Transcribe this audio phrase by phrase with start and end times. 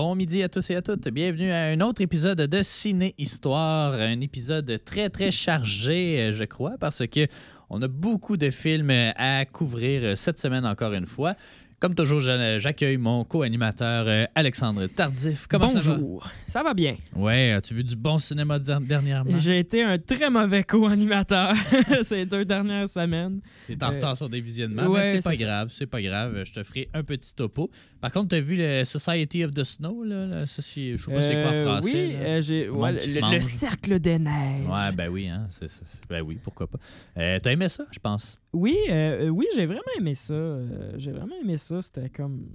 [0.00, 1.08] Bon midi à tous et à toutes.
[1.08, 3.94] Bienvenue à un autre épisode de Ciné Histoire.
[3.94, 7.26] Un épisode très, très chargé, je crois, parce que
[7.68, 11.34] on a beaucoup de films à couvrir cette semaine encore une fois.
[11.80, 15.46] Comme toujours, j'accueille mon co-animateur euh, Alexandre Tardif.
[15.48, 15.94] Comment ça va?
[15.94, 16.28] Bonjour.
[16.44, 16.96] Ça va bien.
[17.14, 19.38] Ouais, as-tu vu du bon cinéma der- dernièrement?
[19.38, 21.54] J'ai été un très mauvais co-animateur
[22.02, 23.40] ces deux dernières semaines.
[23.68, 25.44] T'es en Euh, retard sur des visionnements, ouais, mais c'est pas ça.
[25.44, 26.42] grave, c'est pas grave.
[26.44, 27.70] Je te ferai un petit topo.
[28.00, 30.26] Par contre, t'as vu le Society of the Snow, là?
[30.26, 30.40] là?
[30.46, 32.06] Je sais pas c'est quoi en Euh, français.
[32.08, 34.66] Oui, euh, j'ai Le ouais, cercle des neiges.
[34.66, 35.46] Ouais, ben oui, hein.
[35.52, 35.68] c'est-
[36.10, 36.78] ben oui, pourquoi pas.
[37.18, 38.36] Euh, T'as aimé ça, je pense?
[38.58, 40.34] Oui, euh, euh, oui, j'ai vraiment aimé ça.
[40.34, 41.80] Euh, j'ai vraiment aimé ça.
[41.80, 42.46] C'était comme,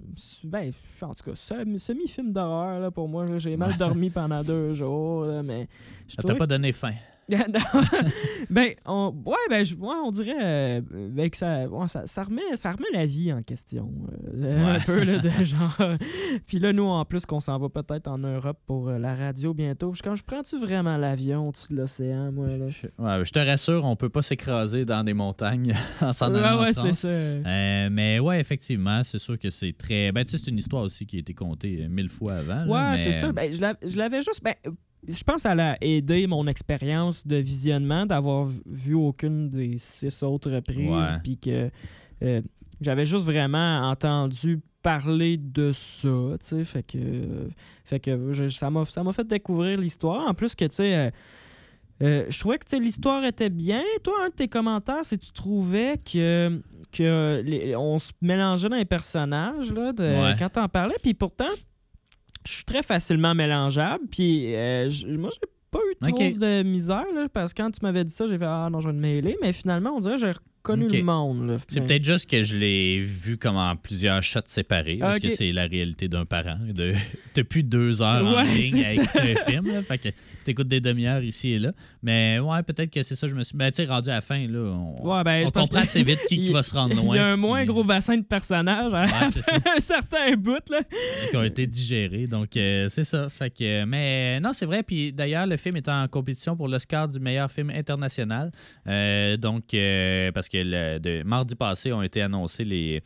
[0.43, 3.25] ben, en tout cas, semi- semi-film d'horreur là, pour moi.
[3.37, 5.67] J'ai mal dormi pendant deux jours, là, mais
[6.07, 6.93] je Ça t'a pas donné faim.
[8.49, 12.23] Ben, on, ouais, ben, je- ouais, on dirait euh, ben, que ça, ouais, ça, ça
[12.23, 13.89] remet, ça remet la vie en question.
[14.35, 14.79] euh, Un Ouais.
[14.85, 15.75] peu, là, de genre.
[15.79, 15.97] euh,
[16.45, 19.93] Puis là, nous, en plus, qu'on s'en va peut-être en Europe pour la radio bientôt.
[19.95, 22.65] Je comme, je prends-tu vraiment l'avion au-dessus de l'océan, moi, là?
[22.65, 26.59] Ouais, je te rassure, on peut pas s'écraser dans des montagnes en s'en Ouais, allant
[26.59, 27.89] en ouais, c'est ça.
[27.89, 30.11] Mais ouais, effectivement, c'est sûr que c'est très.
[30.11, 32.65] Ben, tu sais, c'est une histoire aussi qui a été contée mille fois avant.
[32.65, 33.31] là, Ouais, mais- c'est ça.
[33.31, 34.43] Ben, je je l'avais juste.
[34.43, 34.53] Ben,
[35.07, 40.23] je pense que ça a aidé mon expérience de visionnement d'avoir vu aucune des six
[40.23, 41.17] autres reprises.
[41.23, 41.69] Puis que
[42.23, 42.41] euh,
[42.81, 46.09] j'avais juste vraiment entendu parler de ça.
[46.39, 46.97] Tu sais, fait que,
[47.85, 50.27] fait que je- ça m'a ça m'a fait découvrir l'histoire.
[50.27, 50.95] En plus que, tu sais.
[50.95, 51.09] euh,
[52.01, 53.81] euh, je trouvais que l'histoire était bien.
[54.03, 56.61] Toi, un de tes commentaires, c'est que tu trouvais que,
[56.91, 60.35] que les- on se mélangeait dans les personnages là, de, Ouais.
[60.37, 60.95] quand t'en parlais.
[61.01, 61.45] Puis pourtant,
[62.47, 64.05] je suis très facilement mélangeable.
[64.09, 67.05] Puis euh, je- moi, j'ai pas eu trop de misère.
[67.13, 68.99] Là, parce que quand tu m'avais dit ça, j'ai fait Ah non, je vais me
[68.99, 69.37] mêler.
[69.41, 70.33] Mais finalement, on dirait que j'ai
[70.63, 70.93] reconnu Ok.
[70.93, 71.57] le monde.
[71.67, 75.23] C'est Mais- peut-être juste que je l'ai vu comme en plusieurs shots séparés, parce Ok.
[75.23, 76.57] que c'est la réalité d'un parent.
[76.73, 76.93] De,
[77.35, 79.21] depuis deux heures en Ouais, ligne c'est à ça.
[79.21, 79.67] un film.
[79.67, 80.09] Là, fait que
[80.45, 81.73] t'écoutes des demi-heures ici et là.
[82.01, 83.57] Mais ouais, peut-être que c'est ça, je me suis.
[83.57, 86.03] Ben, tu rendu à la fin, là, on, Ouais, ben, on parce comprend que- assez
[86.03, 87.15] vite qui, qui va se rendre loin.
[87.15, 89.51] Il y a un moins qui- gros bassin de personnages à Ouais, c'est ça.
[89.77, 90.53] un certain bout.
[90.69, 90.81] Là.
[91.29, 92.27] qui ont été digérés.
[92.27, 93.29] Donc, euh, c'est ça.
[93.29, 94.81] Fait que, mais non, c'est vrai.
[94.83, 98.51] Puis d'ailleurs, le film est en compétition pour l'Oscar du meilleur film international.
[98.87, 103.01] Euh, donc, euh, parce que le, de, mardi passé ont été annoncés les.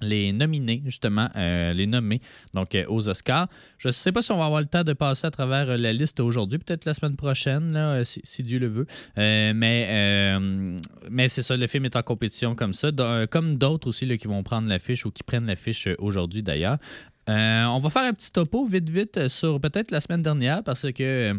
[0.00, 2.20] Les nominés, justement, euh, les nommés,
[2.52, 3.48] donc euh, aux Oscars.
[3.78, 5.76] Je ne sais pas si on va avoir le temps de passer à travers euh,
[5.76, 8.86] la liste aujourd'hui, peut-être la semaine prochaine, là, si, Dieu le veut.
[9.16, 10.36] Mais
[11.08, 12.90] mais c'est ça, le film est en compétition comme ça,
[13.30, 16.78] comme d'autres aussi là, qui vont prendre l'affiche ou qui prennent l'affiche aujourd'hui d'ailleurs.
[17.28, 21.38] On va faire un petit topo vite, vite sur peut-être la semaine dernière parce que.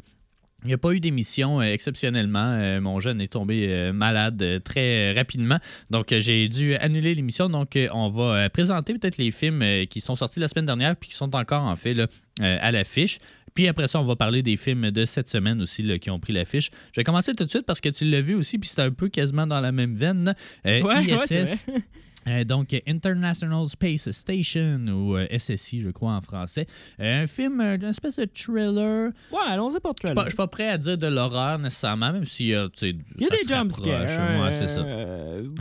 [0.63, 2.57] Il n'y a pas eu d'émission euh, exceptionnellement.
[2.59, 5.59] Euh, mon jeune est tombé euh, malade très rapidement.
[5.91, 7.49] Donc, j'ai dû annuler l'émission.
[7.49, 11.15] Donc, on va présenter peut-être les films qui sont sortis la semaine dernière puis qui
[11.15, 12.07] sont encore en fait là,
[12.39, 13.19] à l'affiche.
[13.53, 16.19] Puis après ça, on va parler des films de cette semaine aussi là, qui ont
[16.19, 16.71] pris l'affiche.
[16.91, 18.91] Je vais commencer tout de suite parce que tu l'as vu aussi, puis c'est un
[18.91, 20.35] peu quasiment dans la même veine.
[20.65, 21.65] Ouais, ISS.
[22.27, 26.65] euh, donc, International Space Station, ou euh, SSI, je crois, en français.
[26.99, 29.11] Euh, un film, une espèce de thriller.
[29.31, 32.11] Ouais, allons-y pour Je suis pas, je suis pas prêt à dire de l'horreur nécessairement,
[32.11, 34.11] même s'il y a, tu sais, Il y a des se jump rapproche.
[34.11, 34.41] scares.
[34.43, 34.83] Ouais, c'est ça.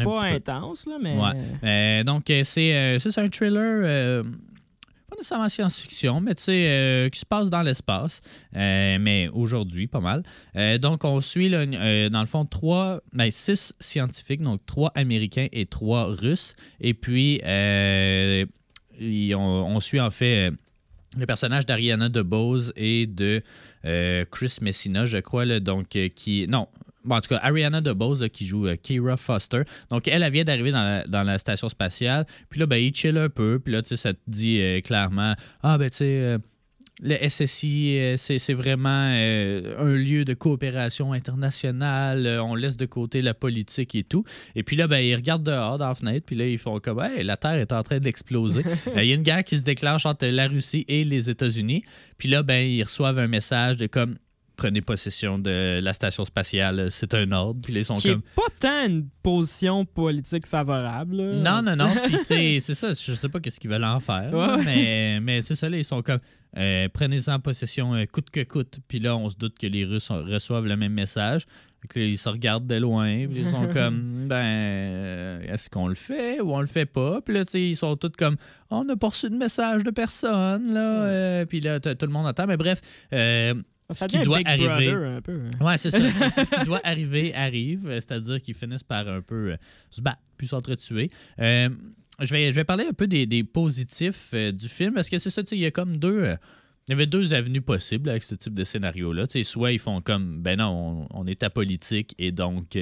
[0.05, 1.17] pas intense, là, mais.
[1.19, 2.05] Ouais.
[2.05, 4.25] Donc, c'est un thriller,
[5.15, 8.21] pas nécessairement science-fiction, mais tu sais, euh, qui se passe dans l'espace,
[8.57, 10.23] euh, mais aujourd'hui, pas mal.
[10.57, 15.67] Euh, donc, on suit, dans le fond, trois, ben, six scientifiques, donc trois Américains et
[15.67, 16.57] trois Russes.
[16.81, 17.41] Et puis,
[19.35, 20.51] on, suit en fait.
[21.17, 23.43] le personnage d'Ariana DeBose et de
[24.31, 26.47] Chris Messina, je crois, donc qui.
[26.49, 26.69] Non.
[27.05, 29.63] Bon, en tout cas, Ariana DeBose là, qui joue euh, Kira Foster.
[29.91, 32.27] Donc, elle, elle vient d'arriver dans la, dans la station spatiale.
[32.49, 33.61] Puis là, ben, il chill un peu.
[33.63, 36.39] Puis là, tu sais, ça te dit euh, clairement Ah, ben, tu sais, euh,
[37.03, 42.39] le SSI, c'est vraiment un lieu de coopération internationale.
[42.41, 44.23] On laisse de côté la politique et tout.
[44.55, 46.25] Et puis là, ben, ils regardent dehors dans la fenêtre.
[46.25, 48.63] Puis là, ils font comme Hey, la Terre est en train d'exploser.
[48.97, 51.83] Il y a une guerre qui se déclenche entre la Russie et les États-Unis.
[52.17, 54.15] Puis là, ben, ils reçoivent un message de comme
[54.57, 57.61] prenez possession de la station spatiale, c'est un ordre.
[57.63, 58.23] Puis ils sont Qui est comme.
[58.37, 61.17] pas tant une position politique favorable.
[61.17, 61.63] là.
[61.63, 61.93] Non, non, non.
[62.25, 62.89] C'est ça.
[62.95, 64.33] Je sais pas qu'est-ce qu'ils veulent en faire.
[64.33, 64.65] Ouais.
[64.65, 66.21] Mais, mais c'est ça, là, ils sont comme.
[66.57, 68.79] euh, Prenez-en possession euh, coûte que coûte.
[68.89, 71.43] Puis là, on se doute que les Russes reçoivent le même message.
[71.95, 73.27] Là, ils se regardent de loin.
[73.27, 74.27] Puis ils sont comme.
[74.27, 74.37] Ben.
[74.37, 77.21] euh, Est-ce qu'on le fait ou on le fait pas?
[77.21, 78.37] Puis là, tu sais, ils sont tous comme.
[78.71, 81.03] On n'a pas reçu de message de personne, là.
[81.05, 82.47] euh, puis là, tout le monde attend.
[82.47, 82.81] Mais bref.
[83.91, 84.89] Ça ce qui doit Big arriver.
[84.93, 85.41] Un peu.
[85.61, 85.65] hein.
[85.65, 85.99] Ouais, c'est ça.
[86.45, 87.87] Ce qui doit arriver, arrive.
[87.87, 89.57] Euh, C'est-à-dire qu'ils finissent par un peu euh,
[89.91, 91.11] se battre, puis s'entretuer.
[91.39, 91.69] Euh,
[92.21, 95.19] je, vais, je vais parler un peu des, des positifs euh, du film, parce que
[95.19, 96.25] c'est ça, il y a comme deux.
[96.87, 99.25] il y avait deux avenues possibles avec ce type de scénario-là.
[99.43, 102.79] Soit ils font comme, ben non, on, on est apolitique et donc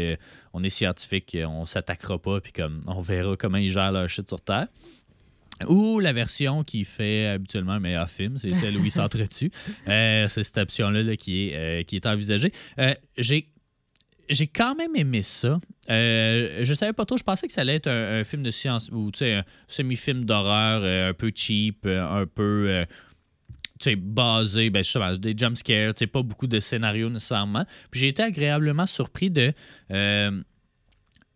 [0.53, 4.29] on est scientifique, on s'attaquera pas, puis comme on verra comment ils gèrent leur shit
[4.29, 4.69] sur Terre.
[5.69, 9.51] Ou la version qui fait habituellement un meilleur film, c'est celle où ils s'entretuent.
[9.89, 12.53] Euh, c'est cette option-là là, qui, est, euh, qui est envisagée.
[12.79, 13.49] Euh, j'ai
[14.29, 15.59] j'ai quand même aimé ça.
[15.91, 17.17] Euh, je savais pas trop.
[17.17, 20.85] Je pensais que ça allait être un, un film de science ou un semi-film d'horreur
[20.85, 22.87] un peu cheap, un peu
[23.97, 27.67] basé, ben, justement, des jump scares, tu sais, pas beaucoup de scénarios nécessairement.
[27.91, 29.53] Puis j'ai été agréablement surpris de.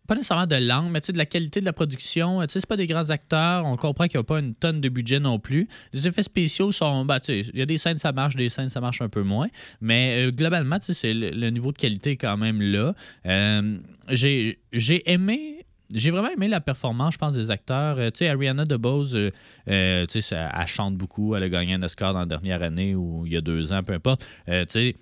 [0.07, 2.41] Euh, pas nécessairement de langue, mais de la qualité de la production.
[2.41, 3.65] Sais, c'est pas des grands acteurs.
[3.65, 5.67] On comprend qu'il n'y a pas une tonne de budget non plus.
[5.93, 7.05] Les effets spéciaux sont.
[7.21, 9.47] Sais, il y a des scènes, ça marche, des scènes, ça marche un peu moins.
[9.81, 12.93] Mais euh, globalement, c'est le, niveau de qualité est quand même là.
[13.25, 13.77] Euh,
[14.09, 15.65] j'ai aimé.
[15.93, 17.97] J'ai vraiment aimé la performance, je pense, des acteurs.
[17.97, 19.31] Euh, tu sais, Ariana DeBose, euh,
[19.69, 21.33] euh, tu sais, elle chante beaucoup.
[21.33, 23.83] Elle a gagné un Oscar dans la dernière année ou il y a deux ans,
[23.83, 24.25] peu importe.
[24.49, 24.95] Euh, tu sais,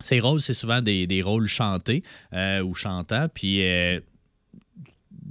[0.00, 2.02] ses rôles, c'est souvent des, des rôles chantés
[2.34, 3.28] euh, ou chantants.
[3.32, 4.00] Puis euh,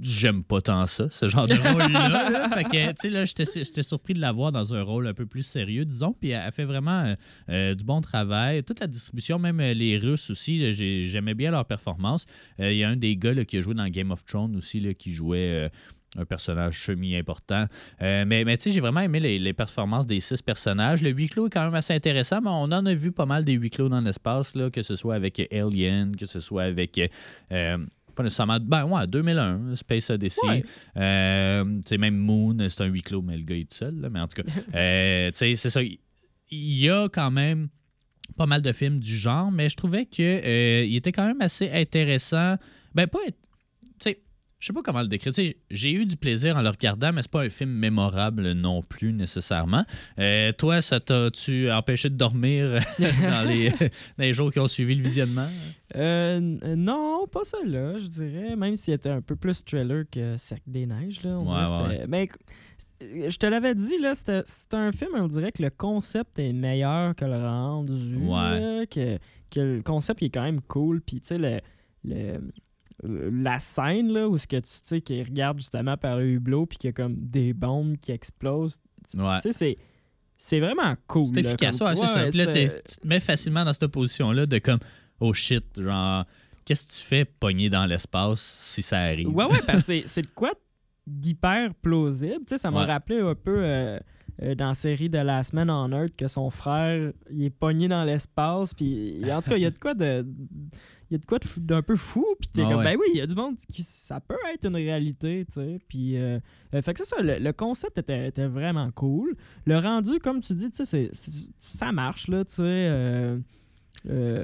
[0.00, 2.08] j'aime pas tant ça, ce genre de rôle-là.
[2.30, 2.48] là.
[2.50, 5.26] Fait que, tu sais, là, j'étais surpris de la voir dans un rôle un peu
[5.26, 6.12] plus sérieux, disons.
[6.12, 7.14] Puis elle, elle fait vraiment euh,
[7.50, 8.62] euh, du bon travail.
[8.64, 10.72] Toute la distribution, même euh, les Russes aussi,
[11.08, 12.26] j'aimais bien leur performance.
[12.60, 14.56] Euh, Il y a un des gars là, qui a joué dans Game of Thrones
[14.56, 15.66] aussi, là, qui jouait.
[15.66, 15.68] euh,
[16.16, 17.66] un personnage semi-important.
[18.00, 21.02] Euh, mais mais tu sais, j'ai vraiment aimé les, les performances des six personnages.
[21.02, 23.44] Le huis clos est quand même assez intéressant, mais on en a vu pas mal
[23.44, 26.98] des huis clos dans l'espace, que ce soit avec Alien, que ce soit avec.
[27.52, 27.78] euh,
[28.18, 28.58] pas nécessairement.
[28.60, 30.46] Ben ouais, 2001, Space Odyssey.
[30.46, 30.64] Ouais.
[30.96, 33.94] Euh, tu sais, même Moon, c'est un huis clos, mais le gars est tout seul.
[34.00, 34.10] là.
[34.10, 35.80] mais en tout cas, euh, tu sais, c'est ça.
[35.82, 35.98] Il
[36.50, 37.68] y a quand même
[38.36, 41.40] pas mal de films du genre, mais je trouvais que euh, il était quand même
[41.40, 42.56] assez intéressant.
[42.94, 43.20] Ben, pas.
[43.26, 43.38] être-
[44.58, 45.32] je sais pas comment le décrire.
[45.70, 49.12] J'ai eu du plaisir en le regardant, mais c'est pas un film mémorable non plus
[49.12, 49.84] nécessairement.
[50.18, 53.88] Euh, toi, ça t'a-tu empêché de dormir dans, les, dans
[54.18, 55.46] les jours qui ont suivi le visionnement?
[55.96, 58.56] Euh, euh, non, pas ça là, je dirais.
[58.56, 61.22] Même s'il était un peu plus thriller que Cercle des Neiges.
[61.22, 62.28] Là, on Ouais, dirait ouais, Mais
[63.02, 66.38] euh, je te l'avais dit, là, c'était c'est un film, on dirait que le concept
[66.38, 68.16] est meilleur que le rendu.
[68.16, 68.60] Ouais.
[68.80, 69.18] là, que,
[69.50, 71.00] que le concept est quand même cool.
[71.00, 71.60] Puis, tu sais, le,
[72.04, 72.40] le-
[73.04, 76.78] la scène là, où ce que tu sais, qui regarde justement par le hublot, puis
[76.78, 78.78] qu'il y a comme des bombes qui explosent.
[79.10, 79.38] Tu Ouais.
[79.40, 79.78] sais, c'est.
[80.40, 81.26] C'est vraiment cool.
[81.34, 82.26] C'est efficace, ouais, c'est ça.
[82.28, 84.78] Puis là, tu te mets facilement dans cette position-là de comme,
[85.18, 86.24] oh shit, genre,
[86.64, 89.28] qu'est-ce que tu fais pogner dans l'espace si ça arrive?
[89.34, 90.52] Ouais, ouais, parce que c'est- c'est de quoi
[91.04, 92.38] d'hyper plausible.
[92.46, 92.84] Tu sais, ça m'a Ouais.
[92.92, 93.98] rappelé un peu euh,
[94.42, 97.88] euh, dans la série de La Semaine en Earth que son frère, il est pogné
[97.88, 98.74] dans l'espace.
[98.74, 100.24] Puis en tout cas, il y a de quoi de.
[101.10, 102.84] Il y a de quoi d'un peu fou, puis t'es Ah comme, ouais.
[102.84, 105.78] ben oui, il y a du monde qui, ça peut être une réalité, tu sais.
[105.88, 106.38] Puis, euh,
[106.74, 109.34] euh, fait que c'est ça, le, le concept était, était vraiment cool.
[109.64, 111.10] Le rendu, comme tu dis, tu sais,
[111.60, 112.62] ça marche, là, tu sais.
[112.62, 113.38] euh,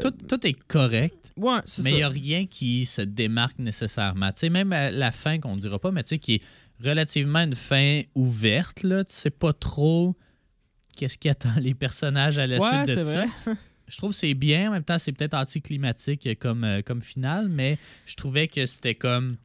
[0.01, 4.33] Tout, tout est correct, ouais, mais il n'y a rien qui se démarque nécessairement.
[4.33, 6.43] Tu sais, même à la fin, qu'on ne dira pas, mais tu sais, qui est
[6.83, 10.15] relativement une fin ouverte, là, tu sais pas trop
[10.97, 13.25] qu'est-ce qui attend les personnages à la Ouais, suite de c'est ça.
[13.45, 13.57] vrai.
[13.87, 14.69] Je trouve que c'est bien.
[14.69, 18.95] En même temps, c'est peut-être anticlimatique comme, euh, comme finale, mais je trouvais que c'était
[18.95, 19.37] comme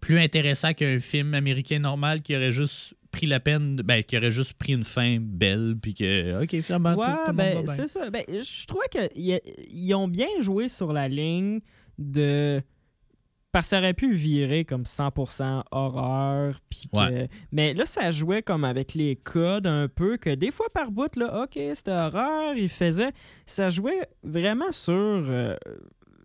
[0.00, 4.30] plus intéressant qu'un film américain normal qui aurait juste pris la peine, ben, qui aurait
[4.30, 8.10] juste pris une fin belle, puis que, OK, finalement, tout, Ouais, tout ben, c'est ça.
[8.10, 11.60] Ben, je trouvais qu'ils ont bien joué sur la ligne
[11.98, 12.60] de.
[13.56, 16.60] Parce que ça aurait pu virer comme 100% horreur.
[16.92, 17.28] que- Ouais.
[17.52, 21.16] Mais là, ça jouait comme avec les codes un peu, que des fois par bout,
[21.16, 23.12] là, OK, c'était horreur, il faisait.
[23.46, 24.92] Ça jouait vraiment sur.
[24.94, 25.56] euh,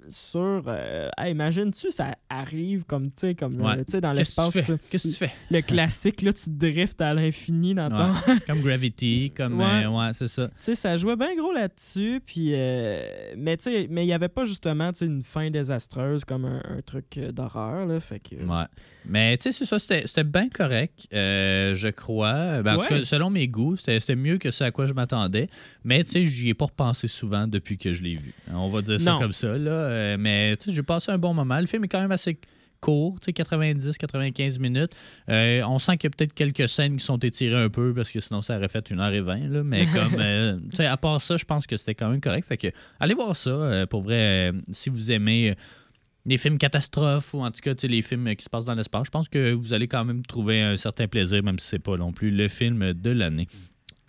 [0.10, 0.63] sur.
[0.67, 3.74] euh, hey, Imagine-tu, ça arrive comme, tu sais, comme Ouais.
[3.79, 4.72] euh, tu sais, dans l'espace.
[4.89, 5.31] Qu'est-ce que tu fais?
[5.50, 8.12] Le classique, là, tu driftes à l'infini dans ton.
[8.12, 8.38] Ouais.
[8.48, 9.60] comme Gravity, comme.
[9.60, 9.86] Ouais.
[9.86, 10.48] euh, ouais, c'est ça.
[10.48, 12.50] Tu sais, ça jouait bien gros là-dessus, puis...
[12.53, 16.25] euh, mais tu sais, mais il n'y avait pas justement, tu sais, une fin désastreuse
[16.25, 18.36] comme un, un truc d'horreur, là, fait que...
[18.36, 18.65] Ouais.
[19.05, 22.62] Mais tu sais, c'est ça, c'était bien correct, je crois.
[22.62, 24.93] Ben, En tout cas, selon mes goûts, c'était c'était mieux que ce à quoi je
[24.93, 25.48] m'attendais.
[25.84, 28.31] Mais tu sais, j'y ai pas repensé souvent depuis que je l'ai vu.
[28.53, 29.20] On va dire ça Non.
[29.20, 29.72] comme ça, là.
[29.92, 31.60] Euh, mais j'ai passé un bon moment.
[31.60, 32.40] Le film est quand même assez
[32.82, 34.94] court, tu sais, 90-95 minutes.
[35.30, 38.12] Euh, on sent qu'il y a peut-être quelques scènes qui sont étirées un peu parce
[38.12, 39.64] que sinon ça aurait fait une heure et vingt, là.
[39.64, 42.48] Mais comme, euh, à part ça, je pense que c'était quand même correct.
[42.48, 42.68] Fait que,
[43.00, 45.56] allez voir ça, euh, pour vrai, si vous aimez...
[46.26, 49.12] les films catastrophes ou en tout cas les films qui se passent dans l'espace, je
[49.12, 52.12] pense que vous allez quand même trouver un certain plaisir, même si c'est pas non
[52.12, 53.48] plus le film de l'année.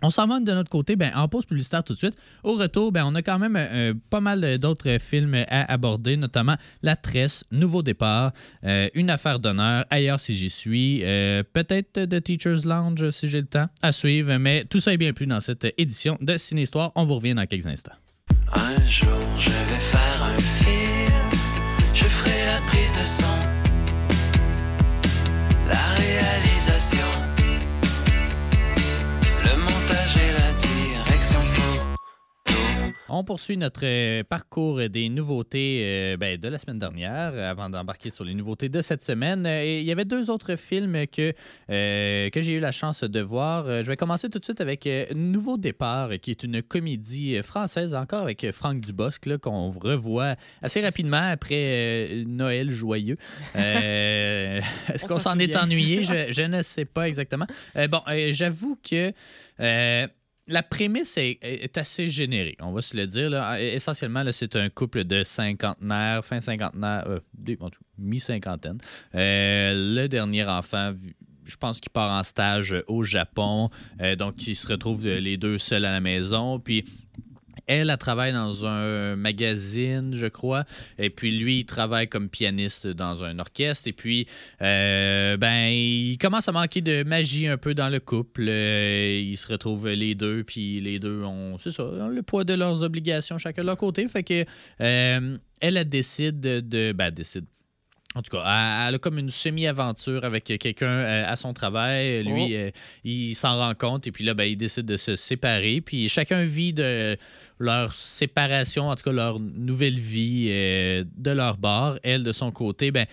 [0.02, 2.16] On s'en va de notre côté, ben, en pause publicitaire tout de suite.
[2.42, 6.56] Au retour, ben, on a quand même euh, pas mal d'autres films à aborder, notamment
[6.82, 8.32] La Tresse, Nouveau Départ,
[8.64, 13.40] euh, Une affaire d'honneur, Ailleurs si j'y suis, euh, peut-être The Teacher's Lounge si j'ai
[13.40, 16.90] le temps à suivre, mais tout ça est bien plus dans cette édition de Ciné-Histoire.
[16.96, 17.92] On vous revient dans quelques instants.
[18.54, 21.30] Un jour je vais faire un film,
[21.94, 23.24] je ferai la prise de son,
[25.68, 27.31] la réalisation,
[30.12, 30.71] montage et la direction photo.
[33.14, 38.08] On poursuit notre euh, parcours des nouveautés euh, ben, de la semaine dernière avant d'embarquer
[38.08, 39.44] sur les nouveautés de cette semaine.
[39.44, 41.34] Euh, et il y avait deux autres films que,
[41.68, 43.66] euh, que j'ai eu la chance de voir.
[43.66, 48.22] Je vais commencer tout de suite avec Nouveau Départ, qui est une comédie française, encore
[48.22, 53.18] avec Franck Dubosc, qu'on revoit assez rapidement après euh, Noël joyeux.
[53.56, 56.02] Euh, Est-ce On qu'on s'en est ennuyé?
[56.02, 57.46] Je, je ne sais pas exactement.
[57.90, 58.00] Bon,
[58.30, 59.12] j'avoue que...
[60.48, 63.32] la prémisse est, assez générique, on va se le dire.
[63.54, 67.20] Essentiellement, c'est un couple de cinquantenaires, fin cinquantenaire, euh,
[67.98, 68.78] mi-cinquantaine.
[69.14, 70.94] Euh, le dernier enfant,
[71.44, 73.70] je pense qu'il part en stage au Japon,
[74.00, 76.58] euh, donc ils se retrouvent euh, les deux seuls à la maison.
[76.58, 76.84] Puis
[77.66, 80.64] elle, elle travaille dans un magazine, je crois.
[80.98, 83.88] Et puis lui, il travaille comme pianiste dans un orchestre.
[83.88, 84.26] Et puis,
[84.60, 88.46] euh, ben, il commence à manquer de magie un peu dans le couple.
[88.48, 92.54] Euh, ils se retrouvent les deux, puis les deux ont, c'est ça, le poids de
[92.54, 94.06] leurs obligations chacun de leur côté.
[94.08, 94.44] Fait que
[94.80, 97.44] euh, elle, elle décide de, ben, décide.
[98.14, 102.22] En tout cas, elle, a comme une semi-aventure avec quelqu'un euh, à son travail.
[102.22, 102.56] Lui, Oh.
[102.58, 102.70] euh,
[103.04, 105.80] il s'en rend compte et puis là, ben, il décide de se séparer.
[105.80, 107.16] Puis chacun vit de
[107.58, 111.98] leur séparation, en tout cas leur nouvelle vie euh, de leur bord.
[112.02, 113.06] Elle, de son côté, ben,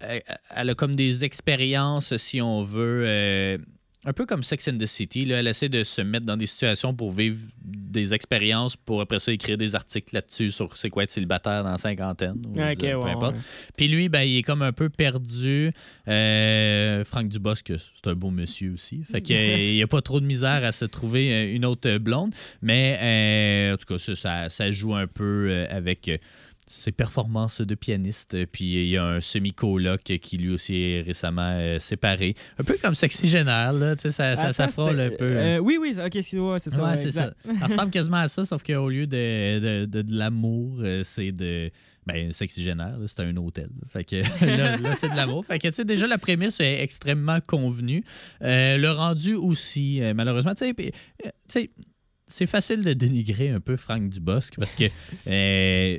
[0.00, 3.58] elle a comme des expériences, si on veut,
[4.06, 5.26] un peu comme Sex and the City.
[5.26, 9.18] Là, elle essaie de se mettre dans des situations pour vivre des expériences, pour après
[9.18, 12.36] ça écrire des articles là-dessus sur c'est quoi être célibataire dans la cinquantaine.
[12.46, 13.36] ou peu ouais, importe.
[13.36, 13.42] ouais.
[13.76, 15.72] Puis lui, ben, il est comme un peu perdu.
[16.08, 19.02] Euh, Franck Dubosc, c'est un beau monsieur aussi.
[19.02, 22.32] Fait qu'il n'y a pas trop de misère à se trouver euh, une autre blonde.
[22.62, 26.16] Mais euh, en tout cas, ça, ça, joue un peu euh, avec euh,
[26.72, 28.46] ses performances de pianiste.
[28.46, 32.34] Puis il y a un semi-coloc qui lui aussi est récemment euh, séparé.
[32.58, 33.96] Un peu comme Sexygénaire, là.
[33.96, 35.16] Tu sais, ça, ça, ça frôle un peu.
[35.24, 36.82] euh, oui, oui, ok, c'est ouais, ça.
[36.82, 37.32] Ouais, c'est ça.
[37.62, 41.70] ressemble quasiment à ça, sauf qu'au lieu de, de, de- de l'amour, euh, c'est de.
[42.06, 43.68] Ben, sexygénaire, là, c'est un hôtel.
[43.88, 45.44] Fait que là, là, c'est de l'amour.
[45.44, 48.02] Fait que, tu sais, déjà, la prémisse est extrêmement convenue.
[48.42, 50.72] Euh, le rendu aussi, euh, malheureusement, tu
[51.48, 51.70] sais,
[52.30, 54.84] c'est facile de dénigrer un peu Franck Dubosc parce que
[55.26, 55.98] euh,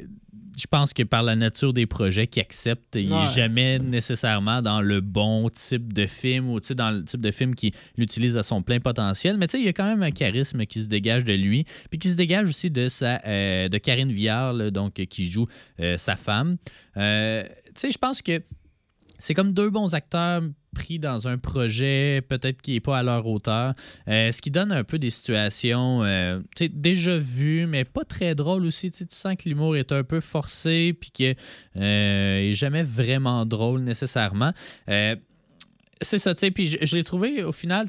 [0.58, 3.22] je pense que par la nature des projets qu'il accepte, il Ouais.
[3.22, 7.56] n'est jamais nécessairement dans le bon type de film ou dans le type de film
[7.56, 9.38] qu'il utilise à son plein potentiel.
[9.38, 11.64] Mais tu sais, il y a quand même un charisme qui se dégage de lui,
[11.90, 15.48] puis qui se dégage aussi de, sa, euh, de Karine Viard, là, donc, qui joue
[15.80, 16.58] euh, sa femme.
[16.96, 18.42] Tu sais, je pense que
[19.20, 23.26] c'est comme deux bons acteurs pris dans un projet peut-être qui n'est pas à leur
[23.28, 23.74] hauteur.
[24.08, 28.66] Euh, ce qui donne un peu des situations euh, déjà vues, mais pas très drôles
[28.66, 28.92] aussi.
[28.92, 31.36] Tu sens que l'humour est un peu forcé puis qu'il
[31.76, 34.54] n'est jamais vraiment drôle nécessairement.
[34.90, 35.16] Euh,
[36.02, 36.52] c'est ça, tu sais.
[36.52, 37.88] Puis je, l'ai trouvé au final,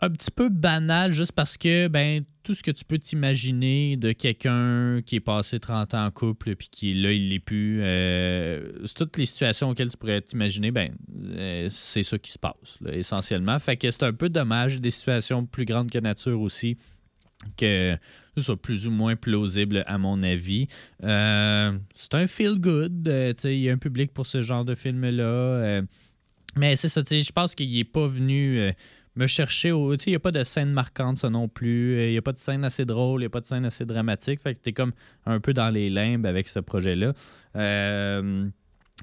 [0.00, 4.12] un petit peu banal juste parce que ben tout ce que tu peux t'imaginer de
[4.12, 8.72] quelqu'un qui est passé 30 ans en couple puis qui là il l'est plus euh,
[8.94, 13.58] toutes les situations auxquelles tu pourrais t'imaginer ben euh, c'est ça qui se passe essentiellement
[13.58, 16.76] fait que c'est un peu dommage des situations plus grandes que nature aussi
[17.56, 17.96] que
[18.36, 20.68] ce soit plus ou moins plausible à mon avis.
[21.04, 25.08] Euh, c'est un feel good, il y a un public pour ce genre de film
[25.08, 25.82] là.
[26.56, 28.72] mais c'est ça, je pense qu'il n'est pas venu
[29.16, 29.96] me chercher au.
[29.96, 32.04] Tu sais, il n'y a pas de scène marquante, ça non plus.
[32.06, 33.84] Il n'y a pas de scène assez drôle, il n'y a pas de scène assez
[33.84, 34.40] dramatique.
[34.40, 34.92] Fait que t'es comme
[35.24, 37.12] un peu dans les limbes avec ce projet-là.
[37.56, 38.48] Euh,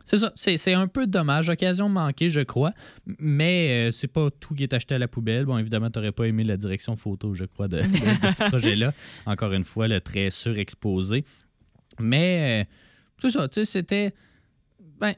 [0.05, 0.32] c'est ça.
[0.36, 1.50] C'est un peu dommage.
[1.50, 2.74] Occasion manquée, je crois.
[3.20, 5.46] Mais euh, c'est pas tout qui est acheté à la poubelle.
[5.46, 8.93] Bon, évidemment, t'aurais pas aimé la direction photo, je crois, de, de- de ce projet-là.
[9.25, 11.25] Encore une fois, le très surexposé.
[12.00, 12.70] Mais euh,
[13.20, 13.48] c'est ça.
[13.48, 14.13] Tu sais, c'était.
[15.00, 15.13] Ben.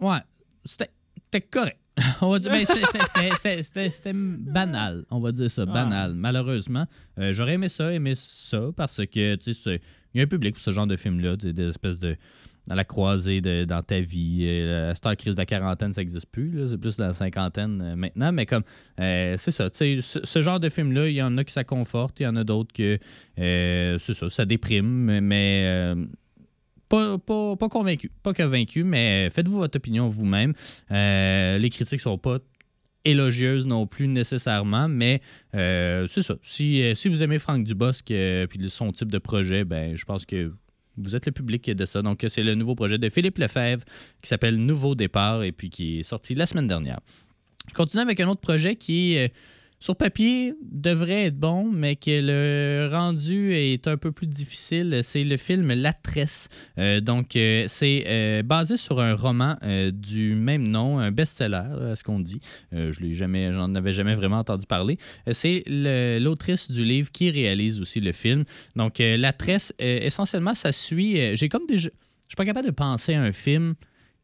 [0.00, 0.18] Ouais.
[0.64, 0.90] C'était
[1.32, 1.78] c'était correct.
[2.20, 6.14] On va dire, ben, c'est- c'est- c'était- banal, on va dire ça, banal.
[6.14, 6.86] Malheureusement,
[7.18, 9.80] Euh, j'aurais aimé ça, aimé ça, parce que, tu sais, c'est-
[10.14, 12.16] il y a un public pour ce genre de film-là, des espèces de
[12.68, 14.40] à la croisée de, dans ta vie.
[14.44, 16.68] Euh, La star crise de la quarantaine, ça n'existe plus.
[16.68, 18.30] C'est plus dans la cinquantaine euh, maintenant.
[18.32, 18.62] Mais comme,
[19.00, 19.70] euh, c'est ça.
[19.70, 22.24] tu sais, Ce, ce genre de film-là, il y en a qui ça conforte, il
[22.24, 22.98] y en a d'autres que,
[23.36, 25.20] c'est ça, ça déprime.
[25.20, 25.94] Mais
[26.90, 28.10] pas, pas, pas convaincu.
[28.22, 30.52] Pas convaincu, mais faites-vous votre opinion vous-même.
[30.90, 32.38] Euh, les critiques sont pas
[33.04, 35.22] élogieuses non plus nécessairement, mais
[35.54, 36.34] euh, c'est ça.
[36.42, 40.26] Si, euh, si vous aimez Franck Dubosc et son type de projet, ben je pense
[40.26, 40.52] que
[40.98, 42.02] vous êtes le public de ça.
[42.02, 43.84] Donc, c'est le nouveau projet de Philippe Lefebvre
[44.20, 46.98] qui s'appelle Nouveau Départ et puis qui est sorti la semaine dernière.
[47.68, 49.28] Je continue avec un autre projet qui, euh,
[49.80, 55.00] sur papier, devrait être bon, mais que le rendu est un peu plus difficile.
[55.02, 56.50] C'est le film La Tresse.
[56.78, 59.56] Euh, donc, euh, c'est euh, basé sur un roman
[59.92, 62.40] du même nom, un best-seller, à ce qu'on dit.
[62.72, 64.98] Je l'ai jamais, j'en avais jamais vraiment entendu parler.
[65.32, 68.44] C'est l'autrice du livre qui réalise aussi le film.
[68.76, 71.36] Donc, La Tresse, essentiellement, ça suit.
[71.36, 71.88] J'ai comme déjà.
[71.88, 73.74] Je suis pas capable de penser à un film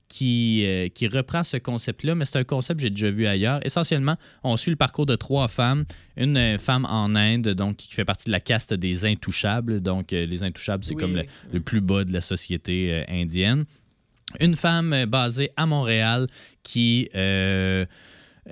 [0.08, 3.58] qui, euh, qui reprend ce concept-là, mais c'est un concept que j'ai déjà vu ailleurs.
[3.66, 5.84] Essentiellement, on suit le parcours de trois femmes.
[6.16, 9.80] Une euh, femme en Inde, donc qui fait partie de la caste des intouchables.
[9.80, 11.00] Donc, euh, les intouchables, c'est Oui.
[11.00, 13.64] comme le, le plus bas de la société euh, indienne.
[14.40, 16.26] Une femme basée à Montréal
[16.62, 17.08] qui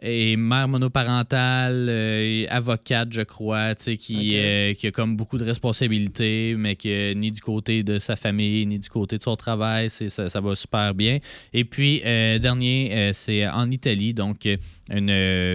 [0.03, 5.39] est mère monoparentale, euh, avocate, je crois, tu sais, qui, euh, qui a comme beaucoup
[5.39, 9.37] de responsabilités, mais que ni du côté de sa famille, ni du côté de son
[9.37, 11.19] travail, c'est, ça, ça va super bien.
[11.53, 14.49] Et puis, euh, dernier, c'est en Italie, donc
[14.91, 15.11] une,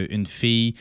[0.09, 0.73] une fille,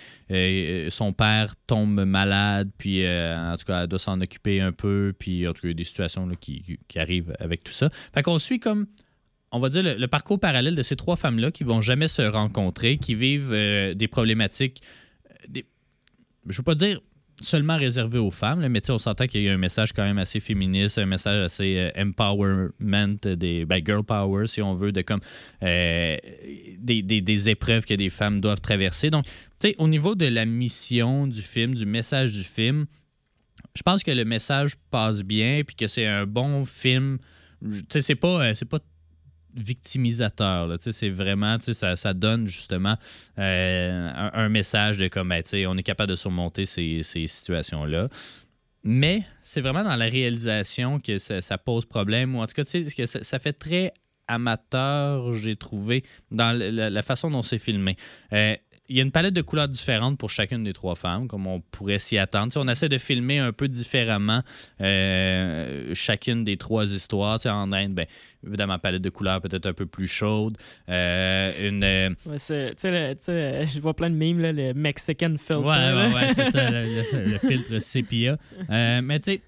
[0.90, 5.12] son père tombe malade, puis euh, en tout cas, elle doit s'en occuper un peu,
[5.18, 7.64] puis en tout cas, il y a des situations là, qui, qui- qui arrivent avec
[7.64, 7.90] tout ça.
[8.14, 8.86] Fait qu'on suit comme
[9.52, 12.98] on va dire, le, parcours parallèle de ces trois femmes-là qui vont jamais se rencontrer,
[12.98, 14.82] qui vivent euh, des problématiques,
[15.56, 15.60] euh,
[16.46, 17.00] je ne veux pas dire
[17.40, 20.18] seulement réservées aux femmes, là, mais on s'entend qu'il y a un message quand même
[20.18, 25.02] assez féministe, un message assez euh, empowerment, des ben, girl power, si on veut, de
[25.02, 25.20] comme
[25.62, 29.10] des, des- des épreuves que des femmes doivent traverser.
[29.10, 32.86] Donc, tu sais, au niveau de la mission du film, du message du film,
[33.74, 37.18] je pense que le message passe bien, puis que c'est un bon film.
[37.62, 38.80] Tu sais, c'est pas, c'est pas
[39.54, 40.74] victimisateur.
[40.78, 42.96] C'est vraiment, ça, ça donne justement
[43.38, 48.08] euh, un, message de comme, ben, on est capable de surmonter ces, ces situations-là.
[48.84, 53.06] Mais c'est vraiment dans la réalisation que ça, pose problème, ou en tout cas, que
[53.06, 53.92] ça, ça fait très
[54.28, 57.96] amateur, j'ai trouvé, dans la façon dont c'est filmé.
[58.32, 58.54] Euh,
[58.88, 61.60] il y a une palette de couleurs différentes pour chacune des trois femmes, comme on
[61.60, 62.46] pourrait s'y attendre.
[62.46, 64.42] Tu sais, on essaie de filmer un peu différemment
[64.80, 67.38] euh, chacune des trois histoires.
[67.38, 68.06] Tu sais, en Inde, ben,
[68.46, 70.56] évidemment, palette de couleurs peut-être un peu plus chaude.
[70.88, 72.38] Euh, une, euh, Ouais,
[73.66, 75.54] je vois plein de mimes, là, le Mexican filter.
[75.56, 78.38] Ouais, ouais, ouais, c'est ça, le, le- le filtre sépia.
[78.70, 79.40] Euh, mais tu sais,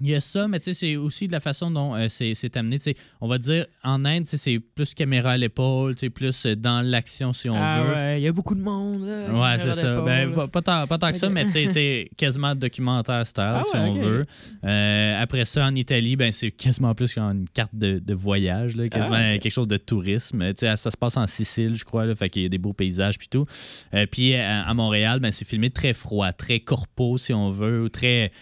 [0.00, 2.34] il y a ça, mais tu sais, c'est aussi de la façon dont euh, c'est
[2.34, 2.78] c'est amené.
[3.20, 7.50] On va dire, en Inde, c'est plus caméra à l'épaule, plus euh, dans l'action, si
[7.50, 7.92] on Ah veut.
[7.94, 9.04] ouais, il y a beaucoup de monde.
[9.06, 10.00] Là, Ouais, c'est ça.
[10.00, 13.76] Ben, pas, pas tant, pas tant que ça, mais c'est quasiment documentaire style, Ah si
[13.76, 14.26] ouais, on veut.
[14.64, 18.88] Euh, après ça, en Italie, ben, c'est quasiment plus qu'une carte de, de voyage, là,
[18.88, 20.52] quasiment Ah, quelque chose de tourisme.
[20.56, 23.18] Ça se passe en Sicile, je crois, là, fait qu'il y a des beaux paysages
[23.18, 23.46] puis tout.
[23.94, 27.82] Euh, puis à, à Montréal, ben, c'est filmé très froid, très corpo, si on veut,
[27.82, 28.32] ou très